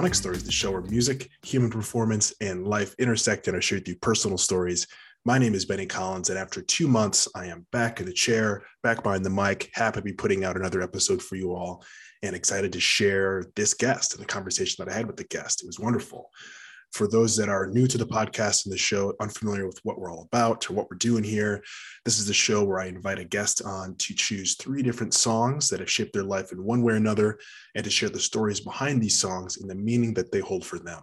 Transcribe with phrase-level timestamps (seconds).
[0.00, 3.96] Sonic Stories, the show where music, human performance, and life intersect and are shared through
[3.96, 4.86] personal stories.
[5.26, 8.62] My name is Benny Collins, and after two months, I am back in the chair,
[8.82, 11.84] back behind the mic, happy to be putting out another episode for you all,
[12.22, 15.62] and excited to share this guest and the conversation that I had with the guest.
[15.62, 16.30] It was wonderful
[16.92, 20.10] for those that are new to the podcast and the show, unfamiliar with what we're
[20.10, 21.62] all about or what we're doing here,
[22.04, 25.68] this is the show where I invite a guest on to choose three different songs
[25.68, 27.38] that have shaped their life in one way or another
[27.74, 30.78] and to share the stories behind these songs and the meaning that they hold for
[30.78, 31.00] them.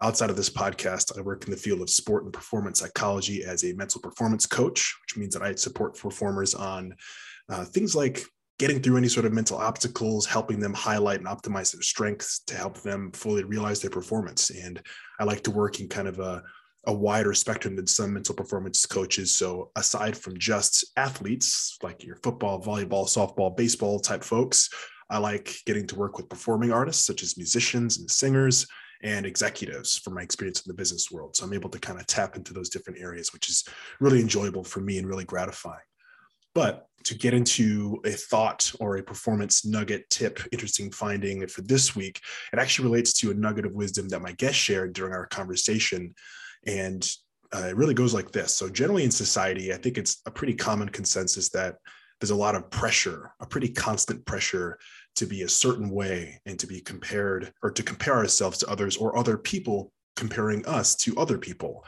[0.00, 3.64] Outside of this podcast, I work in the field of sport and performance psychology as
[3.64, 6.94] a mental performance coach, which means that I support performers on
[7.48, 8.22] uh, things like
[8.58, 12.54] getting through any sort of mental obstacles, helping them highlight and optimize their strengths to
[12.54, 14.50] help them fully realize their performance.
[14.50, 14.82] And
[15.20, 16.42] I like to work in kind of a,
[16.86, 19.36] a wider spectrum than some mental performance coaches.
[19.36, 24.68] So aside from just athletes like your football, volleyball, softball, baseball type folks,
[25.08, 28.66] I like getting to work with performing artists such as musicians and singers
[29.02, 31.36] and executives from my experience in the business world.
[31.36, 33.64] So I'm able to kind of tap into those different areas, which is
[34.00, 35.78] really enjoyable for me and really gratifying.
[36.54, 41.96] But to get into a thought or a performance nugget tip, interesting finding for this
[41.96, 42.20] week,
[42.52, 46.14] it actually relates to a nugget of wisdom that my guest shared during our conversation.
[46.66, 47.10] And
[47.50, 48.54] uh, it really goes like this.
[48.54, 51.76] So, generally in society, I think it's a pretty common consensus that
[52.20, 54.78] there's a lot of pressure, a pretty constant pressure
[55.16, 58.98] to be a certain way and to be compared or to compare ourselves to others
[58.98, 61.86] or other people comparing us to other people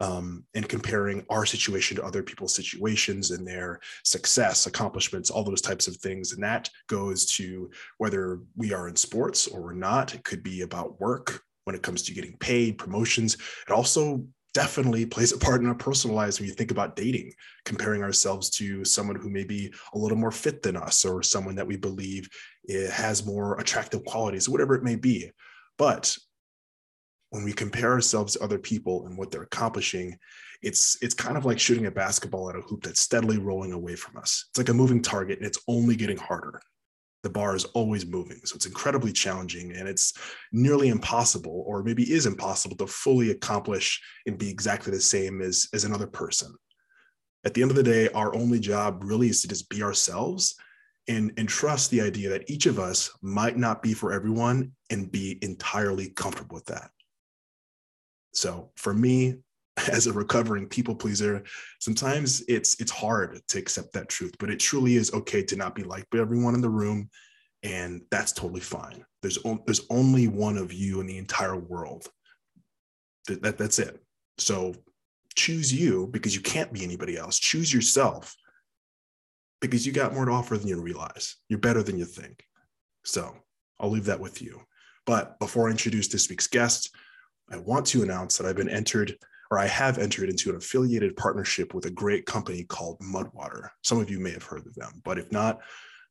[0.00, 5.62] um, and comparing our situation to other people's situations and their success, accomplishments, all those
[5.62, 6.32] types of things.
[6.32, 10.14] And that goes to whether we are in sports or we're not.
[10.14, 13.34] It could be about work when it comes to getting paid, promotions.
[13.66, 14.24] It also
[14.54, 17.32] definitely plays a part in our personal lives when you think about dating,
[17.64, 21.56] comparing ourselves to someone who may be a little more fit than us or someone
[21.56, 22.28] that we believe
[22.70, 25.30] eh, has more attractive qualities, whatever it may be.
[25.76, 26.16] But
[27.34, 30.16] when we compare ourselves to other people and what they're accomplishing,
[30.62, 33.96] it's it's kind of like shooting a basketball at a hoop that's steadily rolling away
[33.96, 34.46] from us.
[34.50, 36.60] It's like a moving target and it's only getting harder.
[37.24, 38.38] The bar is always moving.
[38.44, 40.12] So it's incredibly challenging and it's
[40.52, 45.68] nearly impossible, or maybe is impossible, to fully accomplish and be exactly the same as,
[45.72, 46.54] as another person.
[47.44, 50.54] At the end of the day, our only job really is to just be ourselves
[51.08, 55.10] and, and trust the idea that each of us might not be for everyone and
[55.10, 56.90] be entirely comfortable with that.
[58.34, 59.36] So for me,
[59.90, 61.42] as a recovering people pleaser,
[61.80, 65.74] sometimes it's it's hard to accept that truth, but it truly is okay to not
[65.74, 67.08] be liked by everyone in the room,
[67.62, 69.04] and that's totally fine.
[69.22, 72.06] There's there's only one of you in the entire world.
[73.26, 74.00] That, that that's it.
[74.38, 74.74] So
[75.34, 77.38] choose you because you can't be anybody else.
[77.38, 78.36] Choose yourself
[79.60, 81.36] because you got more to offer than you realize.
[81.48, 82.44] You're better than you think.
[83.04, 83.34] So
[83.80, 84.60] I'll leave that with you.
[85.06, 86.94] But before I introduce this week's guest,
[87.50, 89.16] I want to announce that I've been entered
[89.50, 93.68] or I have entered into an affiliated partnership with a great company called Mudwater.
[93.82, 95.60] Some of you may have heard of them, but if not,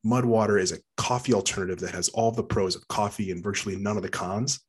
[0.06, 3.98] Mudwater is a coffee alternative that has all the pros of coffee and virtually none
[3.98, 4.60] of the cons.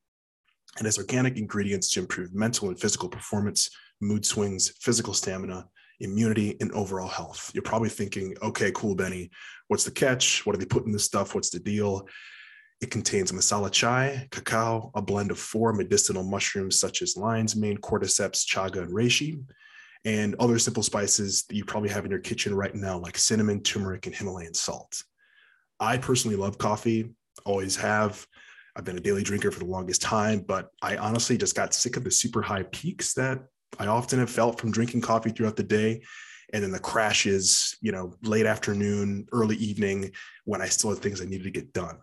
[0.79, 3.69] It has organic ingredients to improve mental and physical performance,
[4.01, 5.67] mood swings, physical stamina,
[5.99, 7.51] immunity, and overall health.
[7.53, 9.29] You're probably thinking, okay, cool, Benny.
[9.67, 10.45] What's the catch?
[10.45, 11.35] What are they putting in this stuff?
[11.35, 12.07] What's the deal?
[12.81, 17.77] It contains masala chai, cacao, a blend of four medicinal mushrooms such as lion's mane,
[17.77, 19.41] cordyceps, chaga, and reishi,
[20.03, 23.61] and other simple spices that you probably have in your kitchen right now, like cinnamon,
[23.61, 25.03] turmeric, and Himalayan salt.
[25.79, 27.09] I personally love coffee,
[27.45, 28.25] always have.
[28.75, 31.95] I've been a daily drinker for the longest time, but I honestly just got sick
[31.95, 33.39] of the super high peaks that
[33.79, 36.01] I often have felt from drinking coffee throughout the day.
[36.53, 40.11] And then the crashes, you know, late afternoon, early evening,
[40.43, 41.97] when I still had things I needed to get done.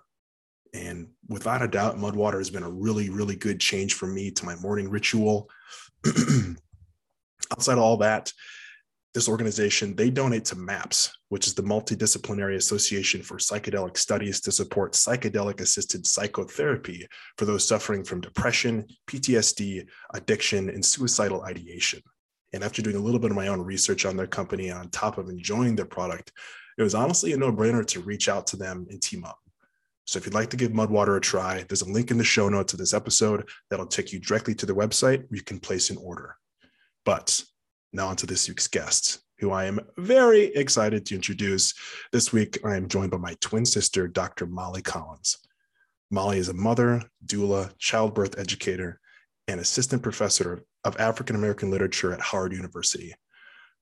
[0.72, 4.44] And without a doubt, Mudwater has been a really, really good change for me to
[4.44, 5.50] my morning ritual.
[7.52, 8.32] Outside of all that,
[9.14, 14.52] this organization they donate to maps which is the multidisciplinary association for psychedelic studies to
[14.52, 19.84] support psychedelic assisted psychotherapy for those suffering from depression ptsd
[20.14, 22.00] addiction and suicidal ideation
[22.54, 25.18] and after doing a little bit of my own research on their company on top
[25.18, 26.32] of enjoying their product
[26.78, 29.38] it was honestly a no-brainer to reach out to them and team up
[30.12, 32.50] so if you'd like to give Mudwater a try, there's a link in the show
[32.50, 35.88] notes of this episode that'll take you directly to their website where you can place
[35.88, 36.36] an order.
[37.06, 37.42] But
[37.94, 41.72] now on to this week's guest, who I am very excited to introduce.
[42.12, 44.44] This week, I am joined by my twin sister, Dr.
[44.44, 45.38] Molly Collins.
[46.10, 49.00] Molly is a mother, doula, childbirth educator,
[49.48, 53.14] and assistant professor of African American literature at Howard University.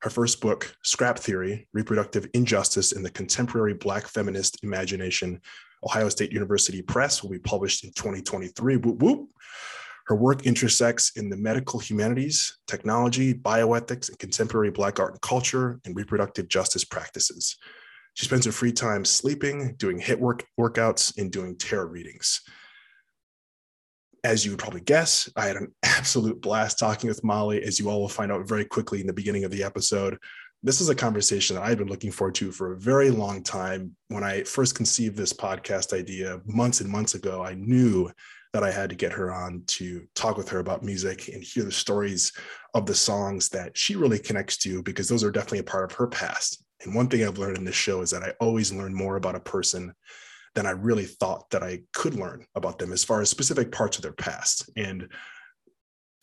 [0.02, 5.40] Her first book, Scrap Theory Reproductive Injustice in the Contemporary Black Feminist Imagination,
[5.84, 8.76] Ohio State University Press, will be published in 2023.
[8.76, 9.28] Whoop, whoop.
[10.06, 15.80] Her work intersects in the medical humanities, technology, bioethics, and contemporary Black art and culture
[15.84, 17.56] and reproductive justice practices.
[18.14, 22.40] She spends her free time sleeping, doing HIIT work, workouts, and doing tarot readings.
[24.24, 27.88] As you would probably guess, I had an absolute blast talking with Molly, as you
[27.88, 30.18] all will find out very quickly in the beginning of the episode.
[30.62, 33.96] This is a conversation that I've been looking forward to for a very long time.
[34.08, 38.10] When I first conceived this podcast idea months and months ago, I knew
[38.52, 41.64] that I had to get her on to talk with her about music and hear
[41.64, 42.32] the stories
[42.74, 45.96] of the songs that she really connects to, because those are definitely a part of
[45.96, 46.62] her past.
[46.82, 49.36] And one thing I've learned in this show is that I always learn more about
[49.36, 49.94] a person
[50.54, 53.96] than I really thought that I could learn about them as far as specific parts
[53.96, 54.68] of their past.
[54.76, 55.08] And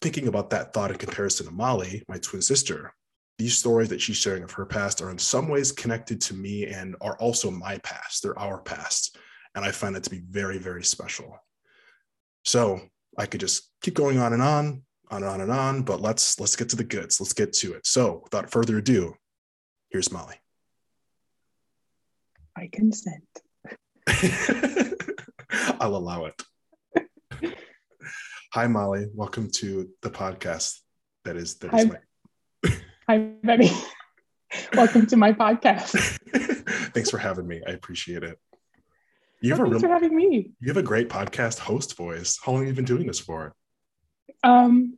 [0.02, 2.94] thinking about that thought in comparison to Molly, my twin sister,
[3.38, 6.66] these stories that she's sharing of her past are in some ways connected to me
[6.66, 8.24] and are also my past.
[8.24, 9.18] They're our past.
[9.56, 11.38] And I find that to be very, very special.
[12.44, 12.80] So
[13.18, 16.40] I could just keep going on and on, on and on and on, but let's
[16.40, 17.20] let's get to the goods.
[17.20, 17.86] Let's get to it.
[17.86, 19.14] So without further ado,
[19.90, 20.36] here's Molly.
[22.56, 23.24] I consent.
[25.80, 26.42] I'll allow it.
[28.54, 29.08] Hi, Molly.
[29.14, 30.80] Welcome to the podcast.
[31.24, 31.90] That is that is Hi.
[31.90, 31.98] my.
[33.10, 33.70] Hi, Betty.
[34.74, 35.92] Welcome to my podcast.
[36.94, 37.62] Thanks for having me.
[37.68, 38.38] I appreciate it.
[39.42, 40.52] You have Well, a thanks real, for having me.
[40.60, 42.40] you have a great podcast host voice.
[42.44, 43.54] How long have you been doing this for?
[44.44, 44.98] Um,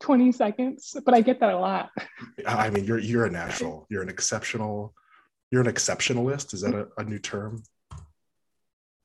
[0.00, 1.90] 20 seconds, but I get that a lot.
[2.46, 3.86] I mean, you're you're a natural.
[3.90, 4.94] You're an exceptional.
[5.50, 6.54] You're an exceptionalist.
[6.54, 7.62] Is that a, a new term?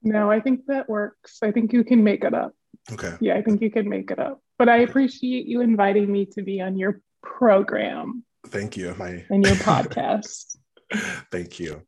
[0.04, 1.40] No, I think that works.
[1.42, 2.54] I think you can make it up.
[2.92, 3.13] Okay.
[3.19, 4.42] Yeah, I think you can make it up.
[4.57, 8.95] But I appreciate you inviting me to be on your program Thank you.
[8.98, 10.57] My and your podcast.
[11.31, 11.81] thank you.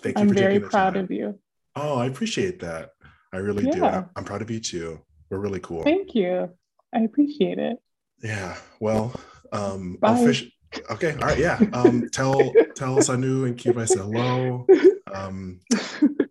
[0.00, 1.04] Thank you I'm very proud time.
[1.04, 1.38] of you.
[1.76, 2.90] Oh, I appreciate that.
[3.32, 3.78] I really do.
[3.78, 4.04] Yeah.
[4.16, 5.00] I'm proud of you too.
[5.30, 5.82] We're really cool.
[5.82, 6.50] Thank you.
[6.94, 7.78] I appreciate it.
[8.22, 8.56] Yeah.
[8.80, 9.14] Well,
[9.52, 10.50] um, I'll fish.
[10.90, 11.12] Okay.
[11.12, 11.38] All right.
[11.38, 11.60] Yeah.
[11.72, 12.38] Um, tell
[12.74, 14.66] tell Sanu and Cuba I said hello.
[15.12, 15.60] Um,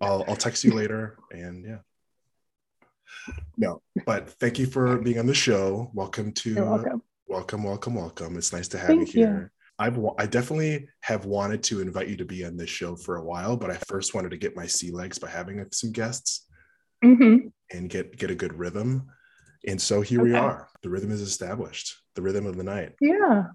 [0.02, 1.18] I'll I'll text you later.
[1.32, 1.78] And yeah.
[3.58, 5.92] No, but thank you for being on the show.
[5.94, 7.02] Welcome to You're welcome.
[7.28, 8.38] Welcome, welcome, welcome.
[8.38, 9.28] It's nice to have Thank you you.
[9.28, 9.52] here.
[9.80, 13.24] I've I definitely have wanted to invite you to be on this show for a
[13.24, 16.48] while, but I first wanted to get my sea legs by having some guests
[17.04, 17.38] hmm
[17.72, 19.08] and get get a good rhythm.
[19.68, 20.68] And so here we are.
[20.82, 21.96] The rhythm is established.
[22.16, 22.94] The rhythm of the night.
[23.02, 23.48] Yeah.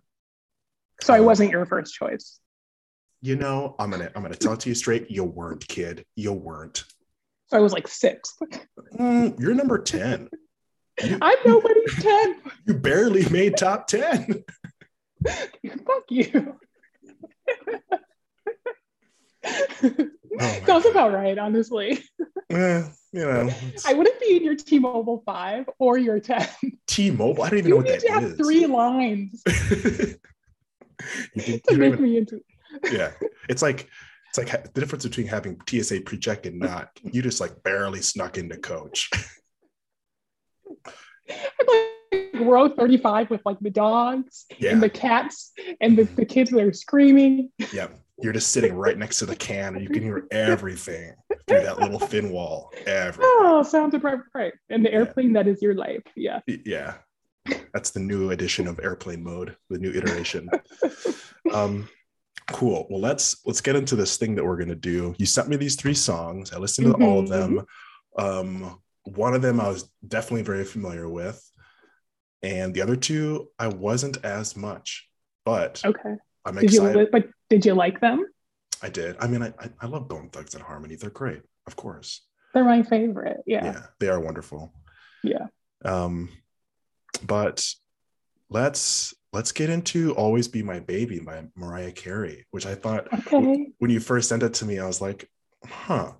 [1.02, 2.38] So I Um, wasn't your first choice.
[3.20, 5.10] You know, I'm gonna I'm gonna tell it to you straight.
[5.10, 6.04] You weren't, kid.
[6.14, 6.84] You weren't.
[7.48, 8.36] So I was like sixth.
[8.98, 10.28] Mm, you're number ten.
[11.02, 12.36] You, I'm nobody's 10.
[12.66, 14.44] you barely made top ten.
[15.26, 16.56] Fuck you.
[19.44, 20.86] Sounds God.
[20.86, 22.02] about right, honestly.
[22.50, 26.46] Eh, you know, it's I wouldn't be in your T-Mobile 5 or your 10.
[26.86, 27.42] T-Mobile.
[27.42, 29.42] I don't even know You what need that to have three lines
[31.34, 32.40] you can, to you make even- me into
[32.90, 33.10] yeah,
[33.50, 33.88] it's like
[34.30, 36.88] it's like the difference between having TSA pre-check and not.
[37.02, 39.10] You just like barely snuck into coach.
[41.60, 41.66] I'm
[42.12, 46.50] like row 35 with like the dogs Yeah, and the cats and the, the kids
[46.50, 47.50] that are screaming.
[47.72, 47.88] yeah.
[48.20, 51.12] You're just sitting right next to the can, and you can hear everything
[51.48, 52.70] through that little thin wall.
[52.86, 53.28] Everything.
[53.44, 54.52] Oh, sounds about right.
[54.70, 54.96] And the Yeah.
[54.98, 56.02] airplane that is your life.
[56.14, 56.40] Yeah.
[56.46, 56.94] yeah
[57.74, 60.48] that's the new edition of airplane mode the new iteration
[61.52, 61.88] um
[62.52, 65.48] cool well let's let's get into this thing that we're going to do you sent
[65.48, 67.60] me these three songs i listened to all of them
[68.16, 71.42] um one of them i was definitely very familiar with
[72.42, 75.08] and the other two i wasn't as much
[75.44, 76.14] but Okay.
[76.44, 78.24] i'm Did you, excited li- but did you like them?
[78.82, 81.76] i did i mean I, I i love bone thugs and harmony they're great of
[81.76, 82.22] course
[82.54, 83.38] They're my favorite.
[83.46, 83.82] yeah, Yeah.
[84.00, 84.72] they are wonderful
[85.22, 85.46] Yeah.
[85.84, 86.28] um
[87.26, 87.64] but
[88.50, 93.72] let's let's get into always be my baby by mariah carey which i thought Okay.
[93.78, 95.28] when you first sent it to me i was like
[95.64, 96.12] huh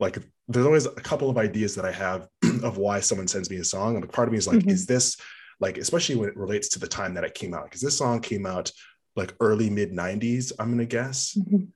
[0.00, 2.26] like there's always a couple of ideas that i have
[2.64, 4.70] of why someone sends me a song and part of me is like Mhm.
[4.70, 5.16] is this
[5.60, 8.20] like especially when it relates to the time that it came out because this song
[8.20, 8.72] came out
[9.14, 11.68] like early mid 90s i'm gonna guess Mhm.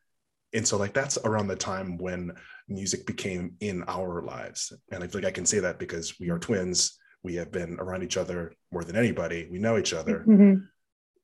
[0.54, 2.32] and so like that's around the time when
[2.68, 6.30] music became in our lives and i feel like i can say that because we
[6.30, 10.24] are twins we have been around each other more than anybody we know each other
[10.26, 10.66] Mhm.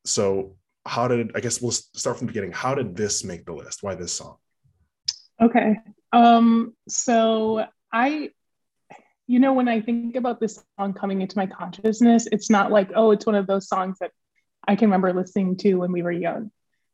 [0.05, 3.53] so how did i guess we'll start from the beginning how did this make the
[3.53, 4.37] list why this song
[5.41, 5.79] Okay.
[6.13, 8.31] Um, so I,
[9.27, 12.91] you know, when I think about this song coming into my consciousness, it's not like,
[12.95, 14.11] oh, it's one of those songs that
[14.67, 16.51] I can remember listening to when we were young.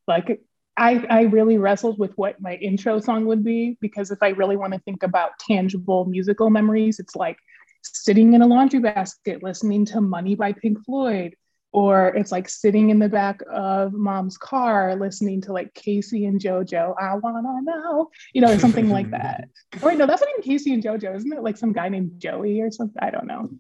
[0.06, 0.40] Like
[0.76, 4.56] I, I really wrestled with what my intro song would be because if I really
[4.56, 7.38] want to think about tangible musical memories, it's like
[7.82, 11.34] sitting in a laundry basket listening to Money by Pink Floyd,
[11.76, 16.40] or it's like sitting in the back of mom's car listening to like K-Ci and
[16.40, 19.50] JoJo, I wanna know, you know, or something like that.
[19.82, 21.42] Wait, no, that's not even K-Ci and JoJo, isn't it?
[21.42, 22.96] Like some guy named Joey or something.
[23.02, 23.50] I don't know.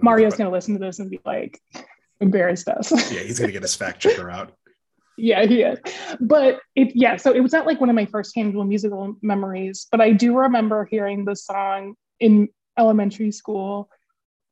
[0.00, 1.60] Mario's gonna listen to this and be like,
[2.22, 2.92] embarrassed us.
[3.12, 4.54] yeah, he's gonna get his fact checker out
[5.18, 5.78] yeah, he is.
[6.18, 9.86] But it, yeah, so it was not like one of my first tangible musical memories,
[9.92, 12.48] but I do remember hearing the song in
[12.78, 13.90] elementary school.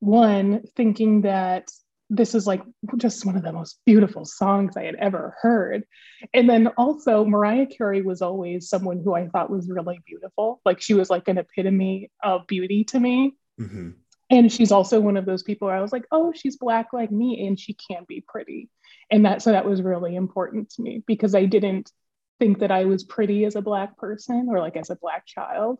[0.01, 1.71] One, thinking that
[2.11, 2.63] this is like
[2.97, 5.85] just one of the most beautiful songs I had ever heard.
[6.33, 10.61] And then also, Mariah Carey was always someone who I thought was really beautiful.
[10.65, 13.35] Like she was like an epitome of beauty to me.
[13.61, 13.91] Mm-hmm.
[14.31, 17.11] And she's also one of those people where I was like, oh, she's black like
[17.11, 18.69] me and she can be pretty.
[19.11, 21.91] And that so that was really important to me because I didn't
[22.39, 25.79] think that I was pretty as a black person or like as a black child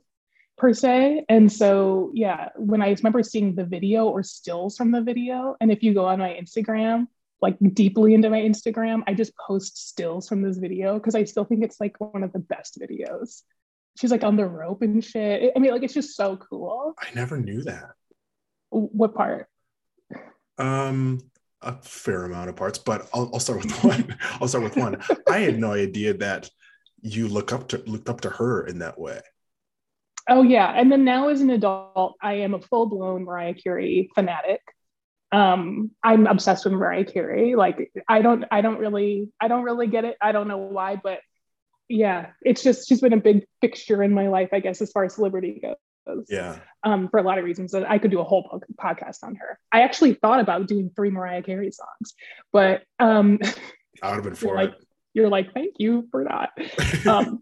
[0.59, 1.25] per se.
[1.29, 5.71] And so yeah, when I remember seeing the video or stills from the video, and
[5.71, 7.07] if you go on my Instagram,
[7.41, 11.45] like deeply into my Instagram, I just post stills from this video because I still
[11.45, 13.43] think it's like one of the best videos.
[13.97, 15.53] She's like on the rope and shit.
[15.57, 16.95] I mean, like it's just so cool.
[16.99, 17.93] I never knew that.
[18.71, 19.49] What part?
[20.59, 21.21] Um,
[21.63, 24.17] a fair amount of parts, but I'll, I'll start with one.
[24.41, 25.01] I'll start with one.
[25.29, 26.51] I had no idea that
[27.01, 29.21] you look up to looked up to her in that way.
[30.29, 34.11] Oh yeah, and then now as an adult, I am a full blown Mariah Carey
[34.15, 34.61] fanatic.
[35.33, 37.55] Um, I'm obsessed with Mariah Carey.
[37.55, 40.17] Like I don't, I don't really, I don't really get it.
[40.21, 41.21] I don't know why, but
[41.89, 45.05] yeah, it's just she's been a big fixture in my life, I guess, as far
[45.05, 46.27] as celebrity goes.
[46.29, 46.59] Yeah.
[46.85, 49.59] Um, for a lot of reasons that I could do a whole podcast on her.
[49.73, 52.15] I actually thought about doing three Mariah Carey songs,
[52.53, 53.39] but um,
[54.03, 54.88] I would have been for like, it.
[55.19, 56.51] You're like, thank you for that.
[57.09, 57.41] um,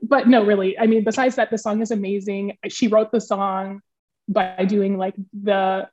[0.02, 0.76] but no, really.
[0.76, 2.58] I mean, besides that, the song is amazing.
[2.66, 3.82] She wrote the song
[4.28, 5.88] by doing like the,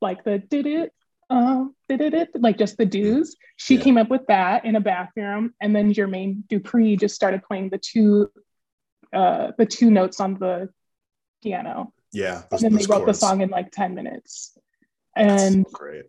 [0.00, 0.92] like the did it,
[1.28, 3.36] uh, did it, like just the do's.
[3.56, 3.82] She yeah.
[3.82, 7.78] came up with that in a bathroom, and then Jermaine Dupri just started playing the
[7.78, 8.30] two,
[9.12, 10.68] uh, the two notes on the
[11.42, 11.92] piano.
[12.12, 12.42] Yeah.
[12.48, 13.18] Those, and then they wrote chords.
[13.18, 14.56] the song in like 10 minutes.
[15.16, 16.04] And That's great.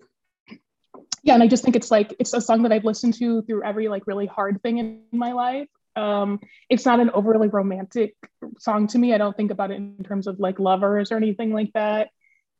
[1.23, 3.63] Yeah, and I just think it's like it's a song that I've listened to through
[3.63, 5.69] every like really hard thing in my life.
[5.95, 6.39] Um,
[6.69, 8.15] it's not an overly romantic
[8.59, 9.13] song to me.
[9.13, 12.09] I don't think about it in terms of like lovers or anything like that.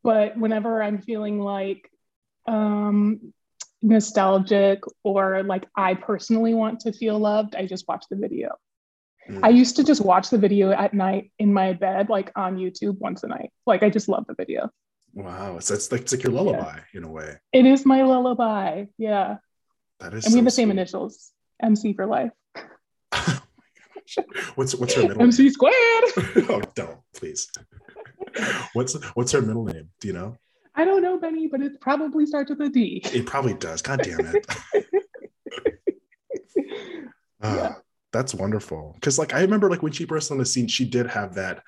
[0.02, 1.90] But whenever I'm feeling like
[2.46, 3.34] um,
[3.82, 8.56] nostalgic or like I personally want to feel loved, I just watch the video.
[9.28, 9.40] Mm.
[9.42, 12.98] I used to just watch the video at night in my bed, like on YouTube
[12.98, 13.50] once a night.
[13.66, 14.70] Like I just love the video.
[15.14, 15.56] Wow.
[15.56, 16.98] It's like, it's like your lullaby yeah.
[16.98, 17.36] in a way.
[17.52, 18.86] It is my lullaby.
[18.98, 19.36] Yeah.
[20.00, 21.30] That is and so we have the same initials,
[21.62, 22.32] MC for life.
[23.12, 23.40] oh
[24.54, 25.52] what's what's her middle MC name?
[25.52, 26.04] squared.
[26.50, 27.50] oh, don't please.
[28.74, 29.88] what's what's her middle name?
[30.00, 30.36] Do you know?
[30.74, 33.00] I don't know, Benny, but it probably starts with a D.
[33.04, 33.80] It probably does.
[33.80, 34.46] God damn it.
[37.42, 37.74] Ah, yeah
[38.14, 41.04] that's wonderful because like i remember like when she burst on the scene she did
[41.04, 41.60] have that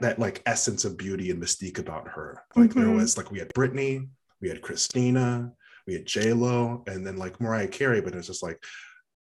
[0.00, 2.80] that like essence of beauty and mystique about her like mm-hmm.
[2.80, 4.08] there was like we had britney
[4.40, 5.52] we had christina
[5.86, 8.62] we had j lo and then like mariah carey but it was just like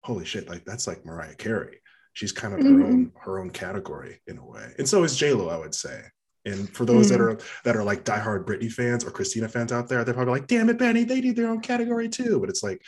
[0.04, 1.82] holy shit like that's like mariah carey
[2.14, 2.82] she's kind of mm-hmm.
[2.82, 5.76] her own her own category in a way and so is j lo i would
[5.76, 6.02] say
[6.48, 7.10] and for those mm.
[7.10, 10.40] that are that are like diehard Britney fans or Christina fans out there, they're probably
[10.40, 12.82] like, "Damn it, Benny, they need their own category too." But it's like,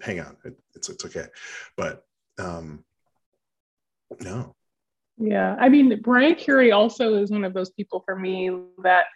[0.00, 1.26] hang on, it, it's it's okay.
[1.76, 2.04] But
[2.38, 2.84] um,
[4.20, 4.54] no.
[5.18, 8.50] Yeah, I mean, Mariah Carey also is one of those people for me
[8.82, 9.06] that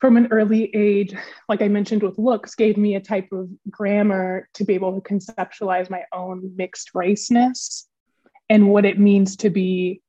[0.00, 1.14] from an early age,
[1.48, 5.08] like I mentioned with looks, gave me a type of grammar to be able to
[5.08, 7.84] conceptualize my own mixed raceness
[8.50, 10.02] and what it means to be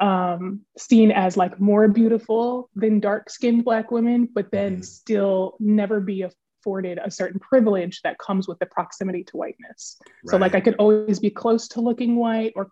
[0.00, 4.84] um, seen as like more beautiful than dark skinned Black women, but then mm.
[4.84, 9.98] still never be afforded a certain privilege that comes with the proximity to whiteness.
[10.00, 10.30] Right.
[10.30, 12.70] So like I could always be close to looking white or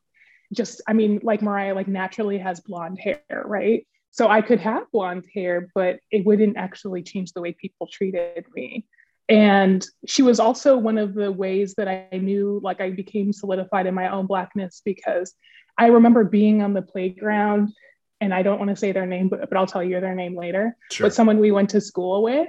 [0.53, 3.87] just I mean like Mariah like naturally has blonde hair, right?
[4.11, 8.45] So I could have blonde hair, but it wouldn't actually change the way people treated
[8.55, 8.87] me.
[9.29, 13.87] And she was also one of the ways that I knew like I became solidified
[13.87, 15.35] in my own blackness because
[15.79, 17.73] I remember being on the playground
[18.21, 20.37] and I don't want to say their name, but, but I'll tell you their name
[20.37, 20.77] later.
[20.91, 21.07] Sure.
[21.07, 22.49] But someone we went to school with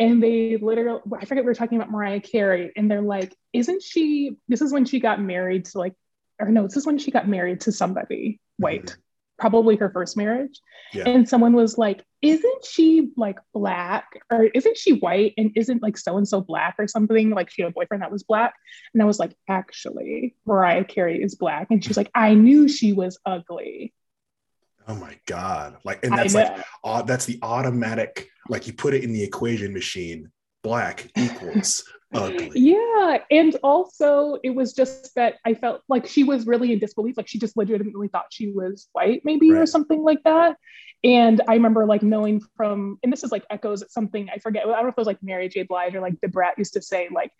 [0.00, 3.82] and they literally i forget we were talking about mariah carey and they're like isn't
[3.82, 5.94] she this is when she got married to like
[6.40, 9.00] or no this is when she got married to somebody white mm-hmm.
[9.38, 10.60] probably her first marriage.
[10.92, 11.08] Yeah.
[11.08, 15.34] And someone was like, Isn't she like black or isn't she white?
[15.36, 17.30] And isn't like so and so black or something?
[17.30, 18.54] Like she had a boyfriend that was black.
[18.92, 21.68] And I was like, Actually, Mariah Carey is black.
[21.70, 23.92] And she's like, I knew she was ugly.
[24.88, 25.76] Oh my god!
[25.84, 28.28] Like, and that's like uh, that's the automatic.
[28.48, 30.32] Like, you put it in the equation machine.
[30.62, 32.50] Black equals ugly.
[32.54, 33.18] Yeah.
[33.30, 37.16] And also, it was just that I felt like she was really in disbelief.
[37.16, 39.62] Like, she just legitimately thought she was white, maybe, right.
[39.62, 40.56] or something like that.
[41.02, 44.64] And I remember like knowing from, and this is like echoes at something I forget.
[44.64, 45.62] I don't know if it was like Mary J.
[45.62, 47.32] Blige or like Da Brat used to say, like,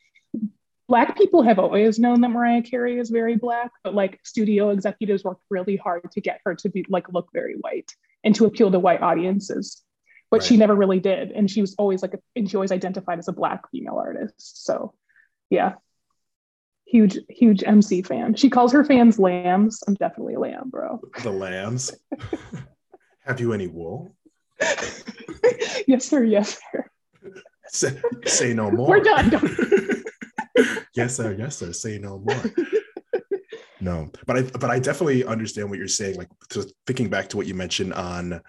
[0.88, 5.22] Black people have always known that Mariah Carey is very Black, but like studio executives
[5.22, 8.72] worked really hard to get her to be like look very white and to appeal
[8.72, 9.84] to white audiences
[10.30, 10.46] but right.
[10.46, 11.32] she never really did.
[11.32, 14.64] And she was always like, a, and she always identified as a black female artist.
[14.64, 14.94] So
[15.50, 15.74] yeah,
[16.86, 18.34] huge, huge MC fan.
[18.34, 19.82] She calls her fans lambs.
[19.86, 21.00] I'm definitely a lamb, bro.
[21.22, 21.92] The lambs.
[23.24, 24.14] Have you any wool?
[25.86, 26.24] yes, sir.
[26.24, 26.86] Yes, sir.
[27.68, 28.88] Say, say no more.
[28.88, 29.30] We're done.
[30.94, 31.36] yes, sir.
[31.38, 31.72] Yes, sir.
[31.72, 32.42] Say no more.
[33.80, 36.16] No, but I but I definitely understand what you're saying.
[36.16, 36.28] Like
[36.86, 38.42] thinking back to what you mentioned on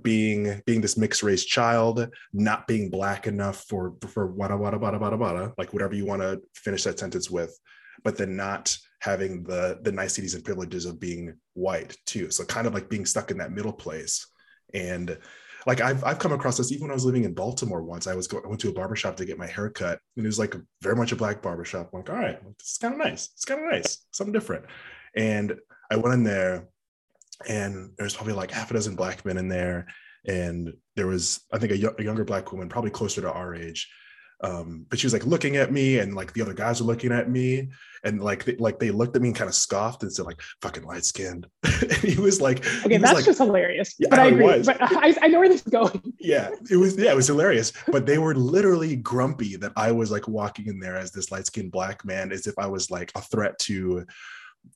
[0.00, 4.98] being being this mixed race child, not being black enough for for wada wada wada
[4.98, 7.56] wada wada, like whatever you want to finish that sentence with,
[8.02, 12.30] but then not having the the niceties and privileges of being white too.
[12.30, 14.26] So kind of like being stuck in that middle place.
[14.72, 15.18] And
[15.66, 18.06] like I've I've come across this even when I was living in Baltimore once.
[18.06, 20.28] I was going I went to a barbershop to get my hair cut, and it
[20.28, 21.90] was like very much a black barbershop.
[21.92, 23.30] I'm like, all right, this is kind of nice.
[23.34, 24.64] It's kind of nice, something different.
[25.14, 25.54] And
[25.90, 26.68] I went in there
[27.48, 29.86] and there's probably like half a dozen black men in there
[30.26, 33.88] and there was i think a, a younger black woman probably closer to our age
[34.44, 37.12] um, but she was like looking at me and like the other guys were looking
[37.12, 37.70] at me
[38.04, 40.40] and like they, like they looked at me and kind of scoffed and said like
[40.60, 44.26] fucking light skinned and he was like okay that's like, just hilarious yeah, but i
[44.26, 44.66] agree was.
[44.66, 47.72] but I, I know where this is going yeah it was yeah it was hilarious
[47.88, 51.46] but they were literally grumpy that i was like walking in there as this light
[51.46, 54.04] skinned black man as if i was like a threat to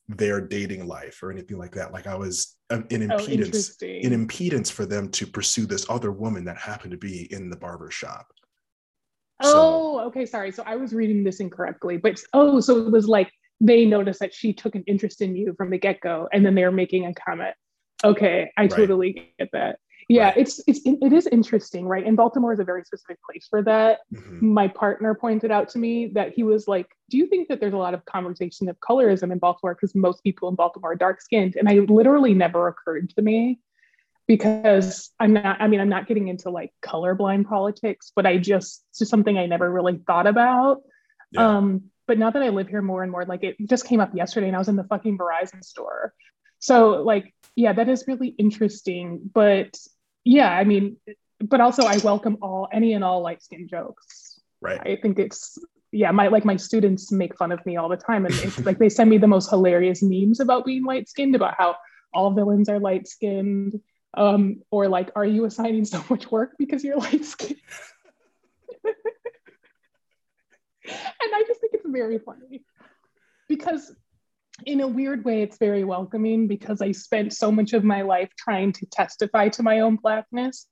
[0.08, 1.92] their dating life or anything like that.
[1.92, 6.12] Like I was an, an oh, impedance, an impedance for them to pursue this other
[6.12, 8.26] woman that happened to be in the barber shop.
[9.42, 10.26] Oh, so, okay.
[10.26, 10.50] Sorry.
[10.52, 14.34] So I was reading this incorrectly, but oh, so it was like they noticed that
[14.34, 17.06] she took an interest in you from the get go, and then they were making
[17.06, 17.54] a comment.
[18.04, 18.70] Okay, I right.
[18.70, 20.36] totally get that yeah right.
[20.36, 24.00] it's it's it is interesting right and baltimore is a very specific place for that
[24.14, 24.54] mm-hmm.
[24.54, 27.72] my partner pointed out to me that he was like do you think that there's
[27.72, 31.20] a lot of conversation of colorism in baltimore because most people in baltimore are dark
[31.20, 33.58] skinned and i literally never occurred to me
[34.28, 38.84] because i'm not i mean i'm not getting into like colorblind politics but i just
[38.90, 40.82] it's just something i never really thought about
[41.32, 41.56] yeah.
[41.56, 44.14] um but now that i live here more and more like it just came up
[44.14, 46.12] yesterday and i was in the fucking verizon store
[46.58, 49.76] so like yeah that is really interesting but
[50.26, 50.96] yeah, I mean,
[51.40, 54.40] but also I welcome all any and all light skin jokes.
[54.60, 54.80] Right.
[54.80, 55.56] I think it's
[55.92, 58.78] yeah, my like my students make fun of me all the time, and it's like
[58.78, 61.76] they send me the most hilarious memes about being light skinned, about how
[62.12, 63.80] all villains are light skinned,
[64.14, 67.60] um, or like, are you assigning so much work because you're light skinned?
[68.84, 68.94] and
[71.34, 72.64] I just think it's very funny
[73.48, 73.94] because
[74.64, 78.30] in a weird way, it's very welcoming because I spent so much of my life
[78.38, 80.66] trying to testify to my own blackness.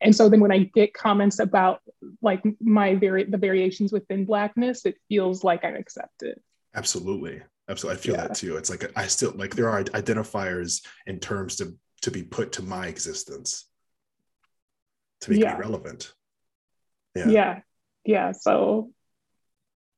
[0.00, 1.80] And so then when I get comments about
[2.22, 6.40] like my vari- the variations within blackness, it feels like I'm accepted.
[6.74, 7.42] Absolutely.
[7.68, 7.98] Absolutely.
[7.98, 8.26] I feel yeah.
[8.28, 8.56] that too.
[8.56, 12.62] It's like I still like there are identifiers and terms to to be put to
[12.62, 13.66] my existence
[15.22, 15.54] to make yeah.
[15.54, 16.12] me relevant.
[17.16, 17.28] Yeah.
[17.28, 17.60] Yeah.
[18.04, 18.32] Yeah.
[18.32, 18.92] So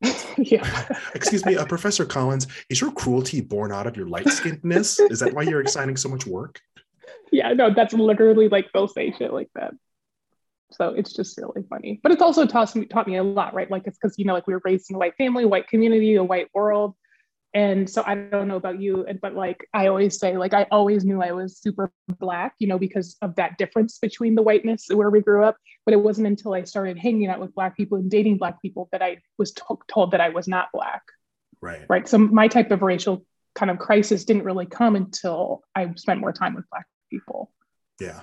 [0.39, 0.89] yeah.
[1.15, 5.11] Excuse me, uh, Professor Collins, is your cruelty born out of your light skinnedness?
[5.11, 6.61] is that why you're assigning so much work?
[7.33, 9.73] Yeah, no, that's literally like they'll say shit like that.
[10.73, 12.01] So it's just really funny.
[12.03, 13.71] But it's also taught me taught me a lot, right?
[13.71, 16.15] Like it's because you know, like we were raised in a white family, white community,
[16.15, 16.95] a white world
[17.55, 21.05] and so i don't know about you but like i always say like i always
[21.05, 25.11] knew i was super black you know because of that difference between the whiteness where
[25.11, 25.57] we grew up.
[25.85, 28.89] But it wasn't until i started hanging out with black people and dating black people
[28.93, 31.03] that i was t- told that i was not black.
[31.61, 31.85] Right.
[31.89, 32.09] Right.
[32.09, 36.33] So my type of racial kind of crisis didn't really come until i spent more
[36.33, 37.51] time with black people.
[38.01, 38.21] Yeah.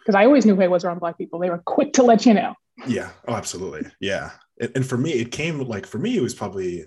[0.00, 1.38] Because i always knew who i was around black people.
[1.38, 2.54] They were quick to let you know.
[2.86, 3.10] Yeah.
[3.26, 3.90] Oh absolutely.
[4.00, 4.32] Yeah.
[4.60, 6.86] And, and for me it came like for me it was probably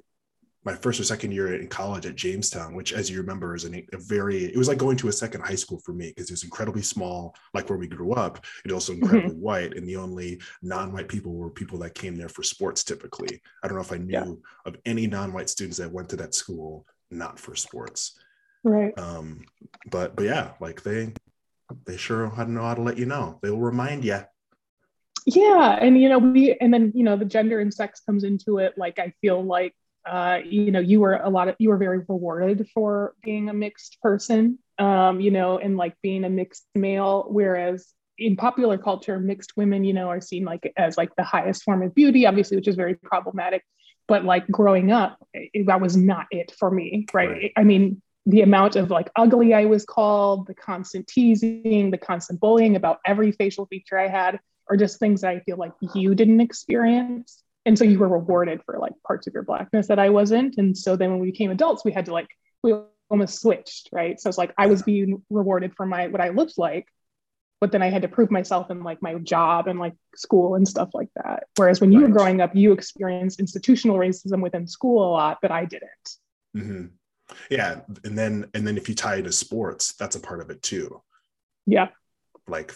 [0.67, 3.85] my first or second year in college at Jamestown, which, as you remember, is a,
[3.93, 6.33] a very, it was like going to a second high school for me because it
[6.33, 8.45] was incredibly small, like where we grew up.
[8.65, 9.03] It also mm-hmm.
[9.03, 9.41] incredibly mm-hmm.
[9.41, 9.77] white.
[9.77, 13.41] And the only non white people were people that came there for sports typically.
[13.63, 14.33] I don't know if I knew yeah.
[14.65, 18.19] of any non white students that went to that school not for sports.
[18.65, 18.91] Right.
[18.99, 19.45] Um,
[19.89, 21.13] but but yeah, like they
[21.85, 23.39] they sure how to know how to let you know.
[23.41, 24.19] They'll remind you.
[25.25, 28.57] Yeah, and you know we and then you know the gender and sex comes into
[28.57, 28.77] it.
[28.77, 29.73] Like I feel like
[30.07, 33.53] uh, you know you were a lot of you were very rewarded for being a
[33.53, 34.59] mixed person.
[34.79, 39.83] Um, you know, and like being a mixed male, whereas in popular culture, mixed women,
[39.83, 42.75] you know, are seen like as like the highest form of beauty, obviously, which is
[42.75, 43.63] very problematic.
[44.07, 47.29] But like growing up, it, that was not it for me, right?
[47.29, 47.51] right.
[47.57, 52.39] I mean, the amount of like ugly I was called, the constant teasing, the constant
[52.39, 54.39] bullying about every facial feature I had,
[54.69, 57.43] are just things that I feel like you didn't experience.
[57.67, 60.55] And so you were rewarded for like parts of your blackness that I wasn't.
[60.57, 62.29] And so then when we became adults, we had to like,
[62.63, 62.73] we
[63.09, 64.19] almost switched, right?
[64.19, 66.87] So it's like I was being rewarded for my what I looked like,
[67.59, 70.65] but then I had to prove myself in like my job and like school and
[70.65, 71.43] stuff like that.
[71.57, 75.51] Whereas when you were growing up, you experienced institutional racism within school a lot, but
[75.51, 76.09] I didn't.
[76.55, 76.85] Mm-hmm.
[77.49, 80.49] Yeah, and then and then if you tie it to sports, that's a part of
[80.49, 81.01] it too.
[81.65, 81.89] Yeah,
[82.47, 82.73] like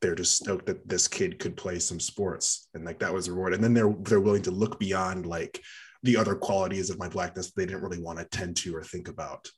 [0.00, 3.32] they're just stoked that this kid could play some sports, and like that was a
[3.32, 3.54] reward.
[3.54, 5.60] And then they're they're willing to look beyond like
[6.02, 9.08] the other qualities of my blackness they didn't really want to tend to or think
[9.08, 9.48] about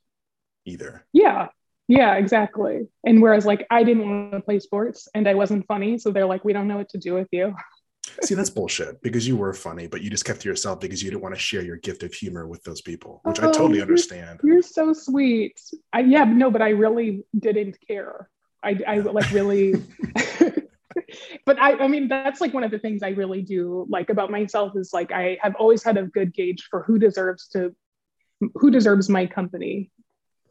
[0.64, 1.04] either.
[1.12, 1.48] Yeah,
[1.88, 2.88] yeah, exactly.
[3.04, 6.26] And whereas like I didn't want to play sports and I wasn't funny, so they're
[6.26, 7.54] like, we don't know what to do with you.
[8.22, 11.10] See, that's bullshit because you were funny, but you just kept to yourself because you
[11.10, 13.80] didn't want to share your gift of humor with those people, which oh, I totally
[13.80, 14.40] understand.
[14.42, 15.60] You're, you're so sweet.
[15.92, 18.28] I, yeah, no, but I really didn't care.
[18.62, 19.74] I, I like really,
[21.46, 24.30] but I, I mean, that's like one of the things I really do like about
[24.30, 27.74] myself is like I have always had a good gauge for who deserves to,
[28.54, 29.90] who deserves my company.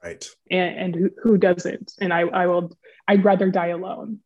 [0.04, 0.26] Right.
[0.50, 1.94] And, and who, who doesn't.
[2.00, 4.20] And I, I will i'd rather die alone.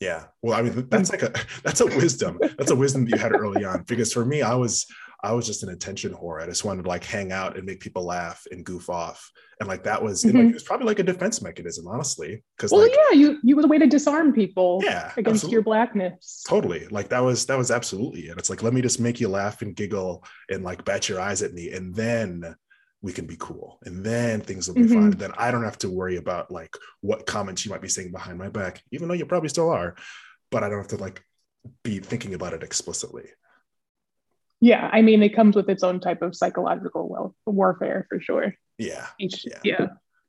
[0.00, 0.24] Yeah.
[0.42, 1.32] Well i mean that's like a
[1.64, 2.38] that's a wisdom.
[2.40, 3.82] That's a wisdom that you had early on.
[3.82, 4.86] Because for me i was
[5.22, 6.42] i was just an attention whore.
[6.42, 9.30] I just wanted to like hang out and make people laugh and goof off.
[9.60, 10.36] And like that was mm-hmm.
[10.36, 13.56] like, it was probably like a defense mechanism honestly because well like, yeah you you
[13.56, 15.52] was a way to disarm people yeah against absolutely.
[15.52, 16.44] your blackness.
[16.46, 16.86] Totally.
[16.88, 18.38] Like that was that was absolutely it.
[18.38, 21.42] It's like let me just make you laugh and giggle and like bat your eyes
[21.42, 22.54] at me and then
[23.02, 23.78] we can be cool.
[23.84, 24.94] And then things will be mm-hmm.
[24.94, 28.12] fine then i don't have to worry about like what comments you might be saying
[28.12, 29.96] behind my back even though you probably still are.
[30.50, 31.22] But i don't have to like
[31.82, 33.24] be thinking about it explicitly
[34.60, 38.54] yeah i mean it comes with its own type of psychological well warfare for sure.
[38.78, 39.60] Yeah Each, yeah.
[39.64, 39.86] yeah.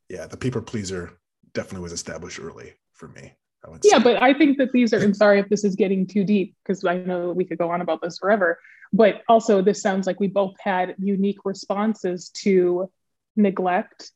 [0.09, 1.17] Yeah the people pleaser
[1.53, 3.33] definitely was established early for me
[3.83, 6.55] yeah, but I think that these are, and sorry if this is getting too deep
[6.63, 8.59] because I know we could go on about this forever,
[8.93, 12.89] but also this sounds like we both had unique responses to
[13.35, 14.11] neglect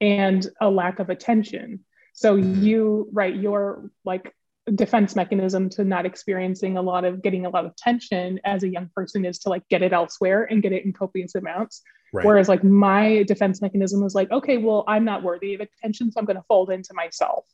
[0.00, 1.80] and a lack of attention.
[2.14, 2.62] So mm-hmm.
[2.62, 4.34] you, right, your like
[4.74, 8.68] defense mechanism to not experiencing a lot of getting a lot of tension as a
[8.68, 11.82] young person is to like get it elsewhere and get it in copious amounts.
[12.12, 12.24] Right.
[12.24, 16.18] Whereas like my defense mechanism was like, okay, well, I'm not worthy of attention, so
[16.18, 17.44] I'm going to fold into myself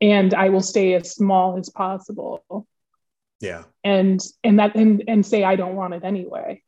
[0.00, 2.66] and I will stay as small as possible.
[3.40, 3.64] Yeah.
[3.84, 6.62] And and that and and say I don't want it anyway.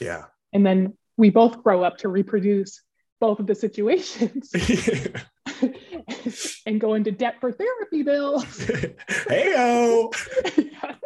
[0.00, 0.24] Yeah.
[0.52, 2.80] And then we both grow up to reproduce
[3.20, 4.50] both of the situations
[6.66, 8.44] and go into debt for therapy bills.
[9.08, 10.12] Heyo.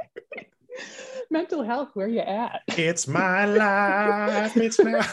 [1.30, 2.60] Mental health, where you at?
[2.68, 4.56] It's my life.
[4.56, 5.04] It's my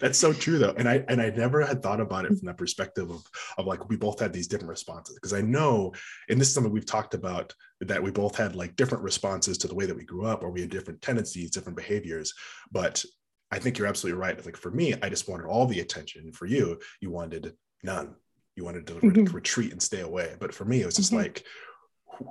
[0.00, 2.56] that's so true though and i and i never had thought about it from that
[2.56, 3.22] perspective of
[3.56, 5.92] of like we both had these different responses because i know
[6.28, 9.68] and this is something we've talked about that we both had like different responses to
[9.68, 12.32] the way that we grew up or we had different tendencies different behaviors
[12.70, 13.04] but
[13.50, 16.46] i think you're absolutely right like for me i just wanted all the attention for
[16.46, 18.14] you you wanted none
[18.56, 19.24] you wanted to mm-hmm.
[19.24, 21.22] re- retreat and stay away but for me it was just mm-hmm.
[21.22, 21.44] like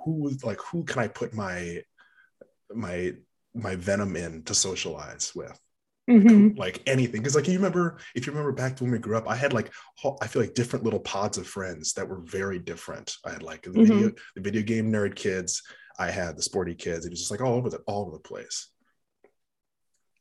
[0.03, 1.81] who like who can i put my
[2.73, 3.13] my
[3.53, 5.59] my venom in to socialize with
[6.09, 6.57] Mm-hmm.
[6.57, 9.27] like anything because like you remember if you remember back to when we grew up
[9.27, 9.73] i had like
[10.21, 13.63] i feel like different little pods of friends that were very different i had like
[13.63, 13.81] the mm-hmm.
[13.81, 15.63] video the video game nerd kids
[15.99, 18.19] i had the sporty kids it was just like all over the all over the
[18.19, 18.69] place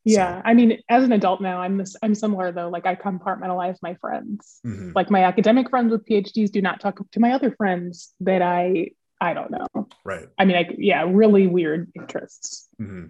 [0.06, 0.42] yeah so.
[0.46, 3.94] i mean as an adult now i'm this i'm similar though like i compartmentalize my
[4.00, 4.60] friends.
[4.64, 4.92] Mm-hmm.
[4.94, 8.90] like my academic friends with phds do not talk to my other friends that i
[9.20, 9.88] i don't know.
[10.04, 10.26] Right.
[10.38, 12.68] I mean like yeah really weird interests.
[12.80, 13.06] Mm-hmm.